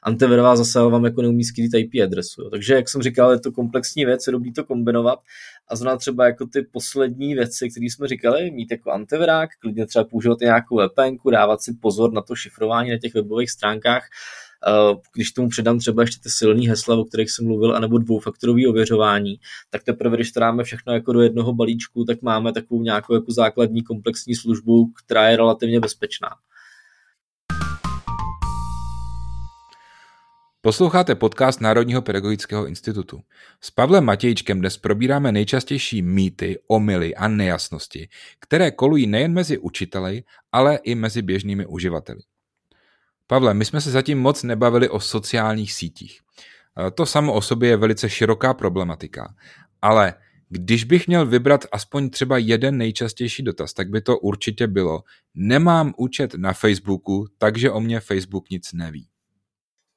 antivirová 0.02 0.56
zase 0.56 0.78
vám 0.80 1.04
jako 1.04 1.22
neumí 1.22 1.44
skryt 1.44 1.74
IP 1.74 1.90
adresu. 2.04 2.42
Jo. 2.42 2.50
Takže, 2.50 2.74
jak 2.74 2.88
jsem 2.88 3.02
říkal, 3.02 3.32
je 3.32 3.40
to 3.40 3.52
komplexní 3.52 4.04
věc, 4.04 4.26
je 4.26 4.30
dobrý 4.30 4.52
to 4.52 4.64
kombinovat 4.64 5.18
a 5.68 5.76
zrovna 5.76 5.96
třeba 5.96 6.26
jako 6.26 6.46
ty 6.46 6.62
poslední 6.62 7.34
věci, 7.34 7.70
které 7.70 7.86
jsme 7.86 8.08
říkali, 8.08 8.50
mít 8.50 8.70
jako 8.70 8.90
antivirák, 8.90 9.50
klidně 9.60 9.86
třeba 9.86 10.04
používat 10.04 10.40
nějakou 10.40 10.76
VPN, 10.88 11.30
dávat 11.30 11.62
si 11.62 11.74
pozor 11.80 12.12
na 12.12 12.22
to 12.22 12.34
šifrování 12.34 12.90
na 12.90 12.98
těch 12.98 13.14
webových 13.14 13.50
stránkách, 13.50 14.08
eh, 14.66 14.96
když 15.14 15.32
tomu 15.32 15.48
předám 15.48 15.78
třeba 15.78 16.02
ještě 16.02 16.20
ty 16.22 16.30
silné 16.30 16.68
hesla, 16.68 16.96
o 16.96 17.04
kterých 17.04 17.30
jsem 17.30 17.46
mluvil, 17.46 17.76
anebo 17.76 17.98
dvoufaktorové 17.98 18.60
ověřování, 18.68 19.34
tak 19.70 19.84
teprve, 19.84 20.16
když 20.16 20.32
to 20.32 20.40
dáme 20.40 20.64
všechno 20.64 20.92
jako 20.92 21.12
do 21.12 21.20
jednoho 21.20 21.52
balíčku, 21.52 22.04
tak 22.04 22.22
máme 22.22 22.52
takovou 22.52 22.82
nějakou 22.82 23.14
jako 23.14 23.32
základní 23.32 23.82
komplexní 23.82 24.34
službu, 24.34 24.92
která 25.04 25.28
je 25.28 25.36
relativně 25.36 25.80
bezpečná. 25.80 26.28
Posloucháte 30.64 31.14
podcast 31.14 31.60
Národního 31.60 32.02
pedagogického 32.02 32.66
institutu. 32.66 33.20
S 33.60 33.70
Pavlem 33.70 34.04
Matějčkem 34.04 34.60
dnes 34.60 34.76
probíráme 34.76 35.32
nejčastější 35.32 36.02
mýty, 36.02 36.58
omily 36.66 37.14
a 37.14 37.28
nejasnosti, 37.28 38.08
které 38.38 38.70
kolují 38.70 39.06
nejen 39.06 39.32
mezi 39.32 39.58
učiteli, 39.58 40.22
ale 40.52 40.76
i 40.76 40.94
mezi 40.94 41.22
běžnými 41.22 41.66
uživateli. 41.66 42.20
Pavle, 43.26 43.54
my 43.54 43.64
jsme 43.64 43.80
se 43.80 43.90
zatím 43.90 44.18
moc 44.18 44.42
nebavili 44.42 44.88
o 44.88 45.00
sociálních 45.00 45.72
sítích. 45.72 46.20
To 46.94 47.06
samo 47.06 47.32
o 47.32 47.40
sobě 47.40 47.68
je 47.68 47.76
velice 47.76 48.10
široká 48.10 48.54
problematika, 48.54 49.34
ale 49.82 50.14
když 50.48 50.84
bych 50.84 51.06
měl 51.06 51.26
vybrat 51.26 51.64
aspoň 51.72 52.10
třeba 52.10 52.38
jeden 52.38 52.78
nejčastější 52.78 53.42
dotaz, 53.42 53.72
tak 53.72 53.90
by 53.90 54.00
to 54.00 54.18
určitě 54.18 54.66
bylo 54.66 55.02
nemám 55.34 55.94
účet 55.96 56.34
na 56.34 56.52
Facebooku, 56.52 57.26
takže 57.38 57.70
o 57.70 57.80
mě 57.80 58.00
Facebook 58.00 58.50
nic 58.50 58.72
neví. 58.72 59.08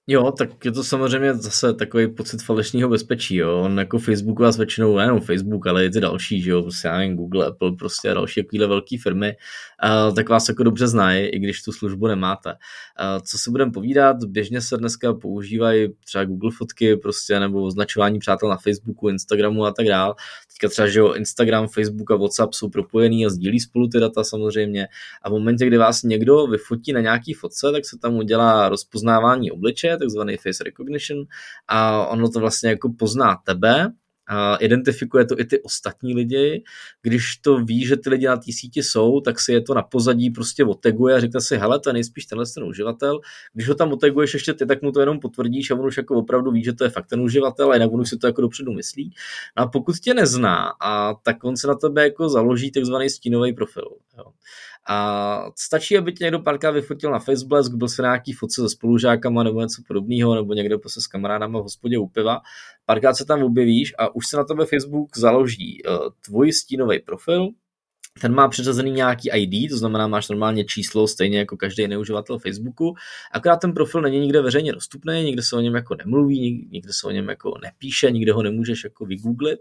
Jo, 0.08 0.32
tak 0.32 0.66
je 0.66 0.72
to 0.72 0.84
samozřejmě 0.84 1.34
zase 1.34 1.74
takový 1.74 2.08
pocit 2.08 2.44
falešného 2.44 2.90
bezpečí, 2.90 3.36
jo. 3.36 3.62
On 3.62 3.80
jako 3.80 4.00
Facebook 4.00 4.40
vás 4.40 4.58
většinou, 4.58 4.98
nejenom 4.98 5.22
Facebook, 5.22 5.68
ale 5.68 5.86
i 5.86 5.90
ty 5.90 6.02
další, 6.02 6.42
že 6.42 6.52
jo, 6.52 6.62
prostě 6.62 6.88
já 6.88 6.98
nevím, 6.98 7.16
Google, 7.16 7.46
Apple, 7.46 7.72
prostě 7.72 8.12
a 8.12 8.14
další 8.14 8.44
takovéhle 8.44 8.68
velké 8.68 8.98
firmy, 9.04 9.36
uh, 10.08 10.16
tak 10.16 10.30
vás 10.30 10.50
jako 10.50 10.64
dobře 10.64 10.88
znají, 10.88 11.26
i 11.26 11.40
když 11.40 11.64
tu 11.64 11.72
službu 11.72 12.08
nemáte. 12.08 12.50
Uh, 12.50 13.22
co 13.24 13.38
si 13.38 13.52
budeme 13.52 13.72
povídat, 13.72 14.24
běžně 14.24 14.62
se 14.62 14.78
dneska 14.78 15.14
používají 15.14 15.94
třeba 16.06 16.26
Google 16.26 16.52
fotky, 16.58 16.96
prostě, 16.96 17.40
nebo 17.40 17.64
označování 17.64 18.20
přátel 18.20 18.50
na 18.50 18.58
Facebooku, 18.58 19.10
Instagramu 19.10 19.66
a 19.66 19.72
tak 19.72 19.88
dále. 19.88 20.14
Teďka 20.54 20.70
třeba, 20.70 20.88
že 20.88 21.00
jo, 21.00 21.14
Instagram, 21.14 21.68
Facebook 21.68 22.12
a 22.12 22.16
WhatsApp 22.16 22.54
jsou 22.54 22.70
propojený 22.70 23.26
a 23.26 23.30
sdílí 23.30 23.60
spolu 23.60 23.88
ty 23.88 24.00
data 24.00 24.24
samozřejmě. 24.24 24.88
A 25.22 25.30
v 25.30 25.32
momentě, 25.32 25.66
kdy 25.66 25.78
vás 25.78 26.04
někdo 26.04 26.48
vyfotí 26.48 26.94
na 26.94 27.02
nějaký 27.02 27.34
fotce, 27.34 27.72
tak 27.72 27.86
se 27.86 27.98
tam 27.98 28.16
udělá 28.16 28.70
rozpoznávání 28.70 29.52
obličeje, 29.52 29.95
takzvaný 29.98 30.38
face 30.38 30.64
recognition 30.64 31.24
a 31.68 32.08
ono 32.08 32.30
to 32.30 32.40
vlastně 32.40 32.70
jako 32.70 32.94
pozná 33.00 33.36
tebe 33.46 33.92
a 34.28 34.56
identifikuje 34.56 35.26
to 35.26 35.40
i 35.40 35.46
ty 35.46 35.62
ostatní 35.62 36.16
lidi. 36.16 36.64
Když 37.02 37.38
to 37.38 37.58
ví, 37.58 37.86
že 37.86 37.98
ty 37.98 38.10
lidi 38.10 38.26
na 38.26 38.38
té 38.38 38.52
síti 38.52 38.84
jsou, 38.84 39.22
tak 39.22 39.40
si 39.40 39.54
je 39.54 39.62
to 39.62 39.74
na 39.74 39.82
pozadí 39.82 40.30
prostě 40.30 40.66
oteguje 40.66 41.16
a 41.16 41.20
říká 41.20 41.40
si, 41.40 41.58
hele, 41.58 41.80
to 41.80 41.90
je 41.90 41.94
nejspíš 41.94 42.26
tenhle 42.26 42.46
ten 42.56 42.64
uživatel. 42.64 43.20
Když 43.54 43.70
ho 43.70 43.76
tam 43.76 43.92
oteguješ 43.92 44.34
ještě 44.34 44.54
ty, 44.54 44.66
tak 44.66 44.82
mu 44.82 44.92
to 44.92 45.00
jenom 45.00 45.20
potvrdíš 45.20 45.72
a 45.72 45.76
on 45.76 45.86
už 45.86 45.98
jako 45.98 46.16
opravdu 46.16 46.52
ví, 46.52 46.64
že 46.64 46.74
to 46.74 46.84
je 46.84 46.90
fakt 46.90 47.08
ten 47.08 47.22
uživatel 47.22 47.72
a 47.72 47.74
jinak 47.74 47.92
on 47.92 48.02
už 48.02 48.10
si 48.10 48.18
to 48.18 48.28
jako 48.28 48.42
dopředu 48.42 48.74
myslí. 48.74 49.14
No 49.58 49.64
a 49.64 49.68
pokud 49.68 49.96
tě 50.00 50.14
nezná, 50.14 50.74
a 50.82 51.14
tak 51.24 51.44
on 51.44 51.58
se 51.58 51.68
na 51.68 51.76
tebe 51.76 52.04
jako 52.04 52.30
založí 52.30 52.72
takzvaný 52.72 53.10
stínový 53.10 53.54
profil. 53.54 53.90
Jo. 54.18 54.26
A 54.88 55.46
stačí, 55.56 55.98
aby 55.98 56.14
tě 56.14 56.24
někdo 56.24 56.40
párkrát 56.40 56.72
vyfotil 56.72 57.12
na 57.12 57.20
Facebook, 57.20 57.74
byl 57.74 57.88
si 57.88 58.02
na 58.02 58.08
nějaký 58.08 58.34
fotce 58.34 58.62
se 58.62 58.70
spolužákama 58.70 59.44
nebo 59.44 59.62
něco 59.62 59.82
podobného, 59.88 60.36
nebo 60.36 60.54
někde 60.54 60.78
prostě 60.78 61.02
s 61.02 61.08
kamarádama 61.08 61.60
v 61.60 61.64
hospodě 61.64 61.98
u 61.98 62.08
piva. 62.08 62.40
Párkrát 62.86 63.14
se 63.14 63.26
tam 63.26 63.44
objevíš 63.44 63.94
a 63.98 64.16
už 64.16 64.28
se 64.28 64.38
na 64.38 64.44
tebe 64.44 64.66
Facebook 64.66 65.18
založí 65.18 65.84
uh, 65.84 65.98
tvůj 66.26 66.52
stínový 66.52 67.00
profil, 67.00 67.50
ten 68.22 68.34
má 68.34 68.48
přiřazený 68.48 68.92
nějaký 68.92 69.30
ID, 69.34 69.70
to 69.70 69.78
znamená, 69.78 70.08
máš 70.08 70.30
normálně 70.30 70.66
číslo, 70.66 71.08
stejně 71.08 71.40
jako 71.40 71.58
každý 71.58 71.88
neuživatel 71.88 72.40
Facebooku, 72.40 72.96
akorát 73.32 73.56
ten 73.56 73.74
profil 73.74 74.02
není 74.02 74.20
nikde 74.20 74.42
veřejně 74.42 74.74
dostupný, 74.74 75.24
nikde 75.24 75.44
se 75.44 75.56
o 75.56 75.60
něm 75.60 75.76
jako 75.76 75.96
nemluví, 75.96 76.68
nikde 76.72 76.94
se 76.94 77.08
o 77.08 77.12
něm 77.12 77.30
jako 77.30 77.54
nepíše, 77.64 78.12
nikde 78.12 78.34
ho 78.34 78.44
nemůžeš 78.44 78.84
jako 78.84 79.06
vygooglit, 79.06 79.60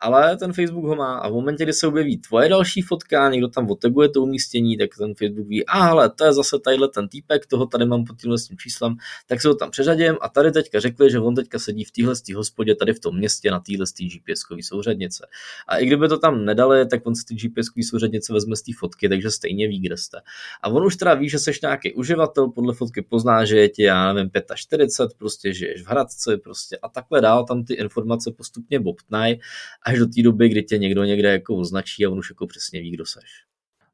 ale 0.00 0.36
ten 0.36 0.52
Facebook 0.52 0.84
ho 0.84 0.96
má. 0.96 1.18
A 1.18 1.28
v 1.28 1.32
momentě, 1.32 1.64
kdy 1.64 1.72
se 1.72 1.86
objeví 1.86 2.18
tvoje 2.18 2.48
další 2.48 2.82
fotka, 2.82 3.30
někdo 3.30 3.48
tam 3.48 3.70
otaguje 3.70 4.08
to 4.08 4.22
umístění, 4.22 4.76
tak 4.76 4.90
ten 4.98 5.14
Facebook 5.14 5.48
ví, 5.48 5.66
a 5.66 5.84
hele, 5.84 6.10
to 6.10 6.24
je 6.24 6.32
zase 6.32 6.58
tadyhle 6.58 6.88
ten 6.88 7.08
týpek, 7.08 7.46
toho 7.46 7.66
tady 7.66 7.86
mám 7.86 8.04
pod 8.04 8.20
tímhle 8.20 8.38
s 8.38 8.48
tím 8.48 8.58
číslem, 8.58 8.96
tak 9.26 9.42
se 9.42 9.48
ho 9.48 9.54
tam 9.54 9.70
přeřadím 9.70 10.14
a 10.20 10.28
tady 10.28 10.52
teďka 10.52 10.80
řekli, 10.80 11.10
že 11.10 11.18
on 11.18 11.34
teďka 11.34 11.58
sedí 11.58 11.84
v 11.84 11.90
téhle 11.90 12.14
hospodě, 12.36 12.74
tady 12.74 12.92
v 12.92 13.00
tom 13.00 13.16
městě 13.16 13.50
na 13.50 13.60
téhle 13.60 13.86
GPS-kové 13.86 14.62
souřadnice. 14.62 15.26
A 15.68 15.76
i 15.76 15.86
kdyby 15.86 16.08
to 16.08 16.18
tam 16.18 16.44
nedali, 16.44 16.86
tak 16.86 17.06
on 17.06 17.14
si 17.14 17.24
ty 17.24 17.34
GPS-kové 17.34 17.93
souřad 17.94 18.12
něco 18.12 18.32
vezme 18.32 18.56
z 18.56 18.62
té 18.62 18.72
fotky, 18.78 19.08
takže 19.08 19.30
stejně 19.30 19.68
ví, 19.68 19.80
kde 19.80 19.96
jste. 19.96 20.20
A 20.62 20.68
on 20.68 20.84
už 20.84 20.96
teda 20.96 21.14
ví, 21.14 21.28
že 21.28 21.38
jsi 21.38 21.52
nějaký 21.62 21.94
uživatel, 21.94 22.48
podle 22.48 22.74
fotky 22.74 23.02
pozná, 23.02 23.44
že 23.44 23.58
je 23.58 23.68
ti, 23.68 23.82
já 23.82 24.12
nevím, 24.12 24.30
45, 24.54 25.18
prostě 25.18 25.54
žiješ 25.54 25.82
v 25.82 25.86
Hradci, 25.86 26.36
prostě 26.36 26.78
a 26.82 26.88
takhle 26.88 27.20
dál 27.20 27.44
tam 27.44 27.64
ty 27.64 27.74
informace 27.74 28.30
postupně 28.36 28.80
bobtnají, 28.80 29.40
až 29.82 29.98
do 29.98 30.06
té 30.06 30.22
doby, 30.22 30.48
kdy 30.48 30.62
tě 30.62 30.78
někdo 30.78 31.04
někde 31.04 31.32
jako 31.32 31.56
označí 31.56 32.06
a 32.06 32.10
on 32.10 32.18
už 32.18 32.30
jako 32.30 32.46
přesně 32.46 32.80
ví, 32.80 32.90
kdo 32.90 33.06
seš. 33.06 33.44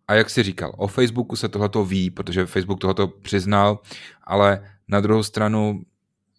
A 0.09 0.15
jak 0.15 0.31
jsi 0.31 0.43
říkal, 0.43 0.75
o 0.77 0.87
Facebooku 0.87 1.37
se 1.37 1.49
tohleto 1.49 1.85
ví, 1.85 2.11
protože 2.11 2.47
Facebook 2.47 2.81
tohleto 2.81 3.09
přiznal, 3.09 3.79
ale 4.23 4.71
na 4.89 5.01
druhou 5.01 5.23
stranu 5.23 5.83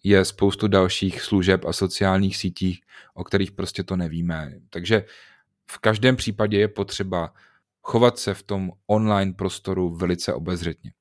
je 0.04 0.24
spoustu 0.24 0.68
dalších 0.68 1.22
služeb 1.22 1.64
a 1.64 1.72
sociálních 1.72 2.36
sítích, 2.36 2.80
o 3.14 3.24
kterých 3.24 3.52
prostě 3.52 3.82
to 3.82 3.96
nevíme. 3.96 4.52
Takže 4.70 5.04
v 5.70 5.78
každém 5.78 6.16
případě 6.16 6.58
je 6.58 6.68
potřeba 6.68 7.32
chovat 7.82 8.18
se 8.18 8.34
v 8.34 8.42
tom 8.42 8.70
online 8.86 9.32
prostoru 9.32 9.96
velice 9.96 10.34
obezřetně. 10.34 10.92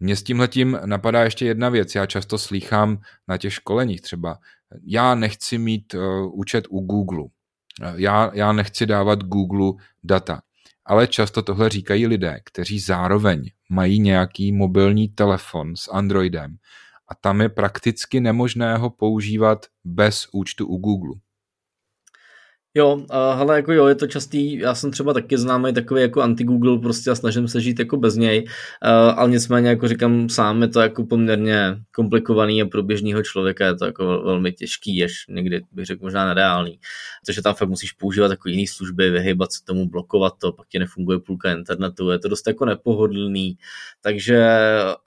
Mně 0.00 0.16
s 0.16 0.22
tímhletím 0.22 0.78
napadá 0.84 1.24
ještě 1.24 1.46
jedna 1.46 1.68
věc. 1.68 1.94
Já 1.94 2.06
často 2.06 2.38
slýchám 2.38 2.98
na 3.28 3.38
těch 3.38 3.52
školeních 3.52 4.00
třeba, 4.00 4.38
já 4.84 5.14
nechci 5.14 5.58
mít 5.58 5.94
uh, 5.94 6.00
účet 6.38 6.64
u 6.70 6.80
Google, 6.80 7.24
já, 7.96 8.30
já 8.34 8.52
nechci 8.52 8.86
dávat 8.86 9.22
Google 9.22 9.72
data. 10.04 10.42
Ale 10.84 11.06
často 11.06 11.42
tohle 11.42 11.68
říkají 11.68 12.06
lidé, 12.06 12.40
kteří 12.44 12.80
zároveň 12.80 13.50
mají 13.70 14.00
nějaký 14.00 14.52
mobilní 14.52 15.08
telefon 15.08 15.76
s 15.76 15.88
Androidem 15.92 16.56
a 17.08 17.14
tam 17.14 17.40
je 17.40 17.48
prakticky 17.48 18.20
nemožné 18.20 18.76
ho 18.76 18.90
používat 18.90 19.66
bez 19.84 20.28
účtu 20.32 20.66
u 20.66 20.76
Google. 20.76 21.20
Jo, 22.78 22.94
uh, 22.94 23.38
hele, 23.38 23.56
jako 23.56 23.72
jo, 23.72 23.86
je 23.86 23.94
to 23.94 24.06
častý, 24.06 24.58
já 24.58 24.74
jsem 24.74 24.90
třeba 24.90 25.12
taky 25.12 25.38
známý 25.38 25.72
takový 25.72 26.00
jako 26.00 26.20
anti-Google 26.20 26.78
prostě 26.78 27.10
a 27.10 27.14
snažím 27.14 27.48
se 27.48 27.60
žít 27.60 27.78
jako 27.78 27.96
bez 27.96 28.16
něj, 28.16 28.44
uh, 28.44 29.18
ale 29.20 29.30
nicméně 29.30 29.68
jako 29.68 29.88
říkám 29.88 30.28
sám, 30.28 30.62
je 30.62 30.68
to 30.68 30.80
jako 30.80 31.04
poměrně 31.04 31.76
komplikovaný 31.94 32.62
a 32.62 32.66
pro 32.66 32.82
běžného 32.82 33.22
člověka 33.22 33.66
je 33.66 33.74
to 33.74 33.84
jako 33.84 34.22
velmi 34.24 34.52
těžký, 34.52 35.04
až 35.04 35.12
někdy 35.28 35.64
bych 35.72 35.86
řekl 35.86 36.04
možná 36.04 36.26
nereálný, 36.26 36.78
protože 37.26 37.42
tam 37.42 37.54
fakt 37.54 37.68
musíš 37.68 37.92
používat 37.92 38.30
jako 38.30 38.48
jiné 38.48 38.66
služby, 38.68 39.10
vyhybat 39.10 39.52
se 39.52 39.64
tomu, 39.64 39.88
blokovat 39.88 40.32
to, 40.40 40.52
pak 40.52 40.68
ti 40.68 40.78
nefunguje 40.78 41.18
půlka 41.18 41.52
internetu, 41.52 42.10
je 42.10 42.18
to 42.18 42.28
dost 42.28 42.46
jako 42.46 42.64
nepohodlný, 42.64 43.58
takže 44.00 44.48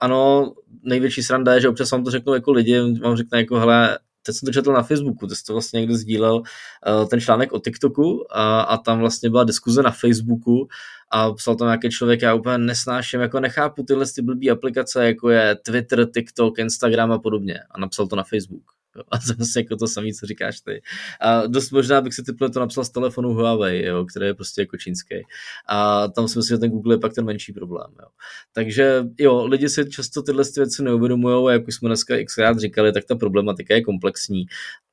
ano, 0.00 0.52
největší 0.82 1.22
sranda 1.22 1.54
je, 1.54 1.60
že 1.60 1.68
občas 1.68 1.90
vám 1.90 2.04
to 2.04 2.10
řeknu 2.10 2.34
jako 2.34 2.52
lidi, 2.52 2.80
vám 3.02 3.16
řekne 3.16 3.38
jako 3.38 3.58
hele, 3.58 3.98
teď 4.22 4.36
jsem 4.36 4.46
to 4.46 4.52
četl 4.52 4.72
na 4.72 4.82
Facebooku, 4.82 5.28
jsi 5.28 5.44
to 5.44 5.52
vlastně 5.52 5.80
někdo 5.80 5.94
sdílel, 5.94 6.36
uh, 6.36 7.08
ten 7.08 7.20
článek 7.20 7.52
o 7.52 7.58
TikToku 7.58 8.26
a, 8.30 8.60
a 8.60 8.76
tam 8.76 8.98
vlastně 8.98 9.30
byla 9.30 9.44
diskuze 9.44 9.82
na 9.82 9.90
Facebooku 9.90 10.68
a 11.10 11.32
psal 11.32 11.56
tam 11.56 11.68
nějaký 11.68 11.90
člověk, 11.90 12.22
já 12.22 12.34
úplně 12.34 12.58
nesnáším, 12.58 13.20
jako 13.20 13.40
nechápu 13.40 13.82
tyhle 13.82 14.06
ty 14.14 14.22
blbý 14.22 14.50
aplikace, 14.50 15.06
jako 15.06 15.30
je 15.30 15.54
Twitter, 15.54 16.10
TikTok, 16.10 16.58
Instagram 16.58 17.12
a 17.12 17.18
podobně 17.18 17.60
a 17.70 17.80
napsal 17.80 18.06
to 18.06 18.16
na 18.16 18.22
Facebook. 18.22 18.71
A 19.10 19.16
vlastně 19.36 19.62
jako 19.62 19.76
to 19.76 19.86
samé, 19.86 20.08
co 20.20 20.26
říkáš 20.26 20.60
ty. 20.60 20.82
A 21.20 21.46
dost 21.46 21.70
možná 21.70 22.00
bych 22.00 22.14
si 22.14 22.22
tyhle 22.22 22.50
to 22.50 22.60
napsal 22.60 22.84
z 22.84 22.90
telefonu 22.90 23.34
Huawei, 23.34 23.84
jo, 23.84 24.04
který 24.04 24.26
je 24.26 24.34
prostě 24.34 24.62
jako 24.62 24.76
čínský. 24.76 25.14
A 25.68 26.08
tam 26.08 26.28
si 26.28 26.38
myslím, 26.38 26.56
že 26.56 26.60
ten 26.60 26.70
Google 26.70 26.94
je 26.94 26.98
pak 26.98 27.14
ten 27.14 27.24
menší 27.24 27.52
problém. 27.52 27.90
Jo. 28.00 28.08
Takže 28.52 29.04
jo, 29.18 29.46
lidi 29.46 29.68
si 29.68 29.90
často 29.90 30.22
tyhle 30.22 30.44
věci 30.56 30.82
neuvědomují 30.82 31.48
a 31.48 31.52
jak 31.52 31.68
už 31.68 31.74
jsme 31.74 31.88
dneska 31.88 32.24
xkrát 32.24 32.58
říkali, 32.58 32.92
tak 32.92 33.04
ta 33.04 33.14
problematika 33.14 33.74
je 33.74 33.82
komplexní 33.82 34.46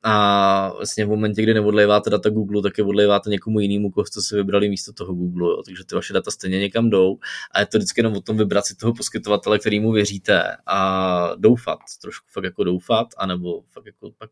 a 0.03 0.73
vlastně 0.75 1.05
v 1.05 1.09
momentě, 1.09 1.41
kdy 1.41 1.53
neodléváte 1.53 2.09
data 2.09 2.29
Google, 2.29 2.61
tak 2.61 2.77
je 2.77 2.83
odléváte 2.83 3.29
někomu 3.29 3.59
jinému, 3.59 3.91
koho 3.91 4.05
jste 4.05 4.21
si 4.21 4.35
vybrali 4.35 4.69
místo 4.69 4.93
toho 4.93 5.13
Google, 5.13 5.49
jo. 5.49 5.63
takže 5.65 5.85
ty 5.85 5.95
vaše 5.95 6.13
data 6.13 6.31
stejně 6.31 6.59
někam 6.59 6.89
jdou 6.89 7.17
a 7.51 7.59
je 7.59 7.65
to 7.65 7.77
vždycky 7.77 7.99
jenom 7.99 8.13
o 8.13 8.21
tom 8.21 8.37
vybrat 8.37 8.65
si 8.65 8.75
toho 8.75 8.93
poskytovatele, 8.93 9.59
kterýmu 9.59 9.91
věříte 9.91 10.57
a 10.65 11.31
doufat, 11.35 11.79
trošku 12.01 12.27
fakt 12.31 12.43
jako 12.43 12.63
doufat, 12.63 13.07
anebo 13.17 13.61
fakt 13.71 13.85
jako 13.89 14.11
pak 14.17 14.29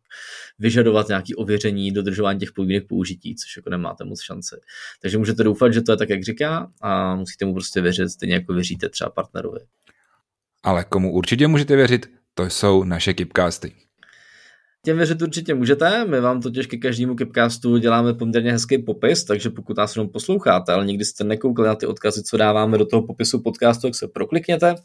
vyžadovat 0.60 1.08
nějaké 1.08 1.36
ověření, 1.36 1.92
dodržování 1.92 2.40
těch 2.40 2.52
podmínek 2.52 2.88
použití, 2.88 3.36
což 3.36 3.58
jako 3.58 3.70
nemáte 3.70 4.06
moc 4.06 4.22
šanci. 4.22 4.56
Takže 5.02 5.18
můžete 5.18 5.44
doufat, 5.44 5.74
že 5.74 5.82
to 5.82 5.92
je 5.92 5.98
tak, 5.98 6.10
jak 6.10 6.24
říká 6.24 6.72
a 6.82 7.16
musíte 7.16 7.46
mu 7.46 7.54
prostě 7.54 7.82
věřit, 7.82 8.10
stejně 8.10 8.36
jako 8.36 8.54
věříte 8.54 8.90
třeba 8.90 9.10
partnerovi. 9.10 9.60
Ale 10.64 10.84
komu 10.84 11.14
určitě 11.14 11.48
můžete 11.48 11.76
věřit, 11.76 12.10
to 12.34 12.44
jsou 12.44 12.84
naše 12.84 13.14
Kipcasty. 13.14 13.74
Těm 14.86 14.98
věřit 14.98 15.22
určitě 15.22 15.54
můžete, 15.54 16.06
my 16.06 16.20
vám 16.20 16.42
totiž 16.42 16.68
ke 16.68 16.78
každému 16.78 17.16
Kipcastu 17.16 17.78
děláme 17.78 18.14
poměrně 18.14 18.52
hezký 18.52 18.78
popis, 18.78 19.24
takže 19.24 19.50
pokud 19.50 19.78
nás 19.78 19.96
jenom 19.96 20.10
posloucháte, 20.10 20.74
ale 20.74 20.86
nikdy 20.86 21.06
jste 21.06 21.24
nekoukli 21.24 21.68
na 21.68 21.76
ty 21.76 21.86
odkazy, 21.86 22.24
co 22.24 22.38
dáváme 22.38 22.78
do 22.78 22.86
toho 22.86 23.08
popisu 23.08 23.42
podcastu, 23.42 23.88
tak 23.88 23.96
se 23.96 24.08
proklikněte, 24.08 24.76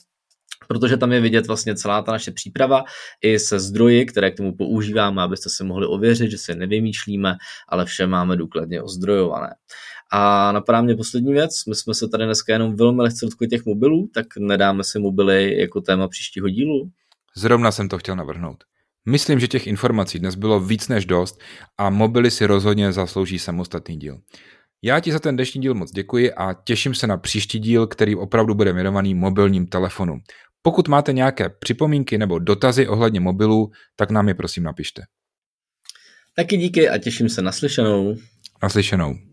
protože 0.69 0.97
tam 0.97 1.13
je 1.13 1.21
vidět 1.21 1.47
vlastně 1.47 1.75
celá 1.75 2.03
ta 2.03 2.13
naše 2.13 2.31
příprava 2.31 2.85
i 3.23 3.39
se 3.39 3.61
zdroji, 3.61 4.07
které 4.07 4.31
k 4.31 4.37
tomu 4.37 4.57
používáme, 4.57 5.23
abyste 5.23 5.51
si 5.51 5.65
mohli 5.65 5.87
ověřit, 5.87 6.31
že 6.31 6.39
si 6.39 6.55
nevymýšlíme, 6.55 7.37
ale 7.69 7.85
vše 7.85 8.07
máme 8.07 8.37
důkladně 8.37 8.83
ozdrojované. 8.83 9.55
A 10.13 10.53
napadá 10.53 10.83
mě 10.83 10.97
poslední 10.97 11.33
věc, 11.33 11.65
my 11.69 11.75
jsme 11.75 11.95
se 11.95 12.09
tady 12.09 12.25
dneska 12.25 12.53
jenom 12.53 12.77
velmi 12.77 13.03
lehce 13.03 13.27
dotkli 13.27 13.49
těch 13.49 13.67
mobilů, 13.67 14.09
tak 14.15 14.27
nedáme 14.39 14.85
si 14.85 14.99
mobily 14.99 15.61
jako 15.61 15.81
téma 15.81 16.09
příštího 16.09 16.49
dílu? 16.49 16.91
Zrovna 17.37 17.73
jsem 17.73 17.89
to 17.89 17.99
chtěl 17.99 18.17
navrhnout. 18.17 18.65
Myslím, 19.07 19.41
že 19.41 19.49
těch 19.49 19.67
informací 19.67 20.19
dnes 20.19 20.35
bylo 20.35 20.61
víc 20.61 20.89
než 20.89 21.07
dost 21.07 21.41
a 21.79 21.91
mobily 21.91 22.31
si 22.31 22.47
rozhodně 22.47 22.93
zaslouží 22.93 23.39
samostatný 23.39 23.97
díl. 23.97 24.19
Já 24.85 25.01
ti 25.01 25.13
za 25.13 25.19
ten 25.19 25.37
dnešní 25.37 25.61
díl 25.61 25.75
moc 25.75 25.91
děkuji 25.91 26.33
a 26.33 26.55
těším 26.65 26.95
se 26.95 27.07
na 27.07 27.17
příští 27.17 27.59
díl, 27.59 27.87
který 27.87 28.17
opravdu 28.17 28.55
bude 28.55 28.73
věnovaný 28.73 29.15
mobilním 29.15 29.67
telefonům. 29.67 30.21
Pokud 30.63 30.89
máte 30.89 31.13
nějaké 31.13 31.49
připomínky 31.49 32.19
nebo 32.19 32.39
dotazy 32.39 32.89
ohledně 32.89 33.21
mobilů, 33.21 33.71
tak 33.97 34.11
nám 34.11 34.29
je 34.29 34.35
prosím 34.35 34.63
napište. 34.63 35.03
Taky 36.37 36.57
díky 36.57 36.89
a 36.89 36.99
těším 36.99 37.29
se 37.29 37.43
na 37.43 37.53
slyšenou. 37.53 38.17
Naslyšenou. 38.63 39.15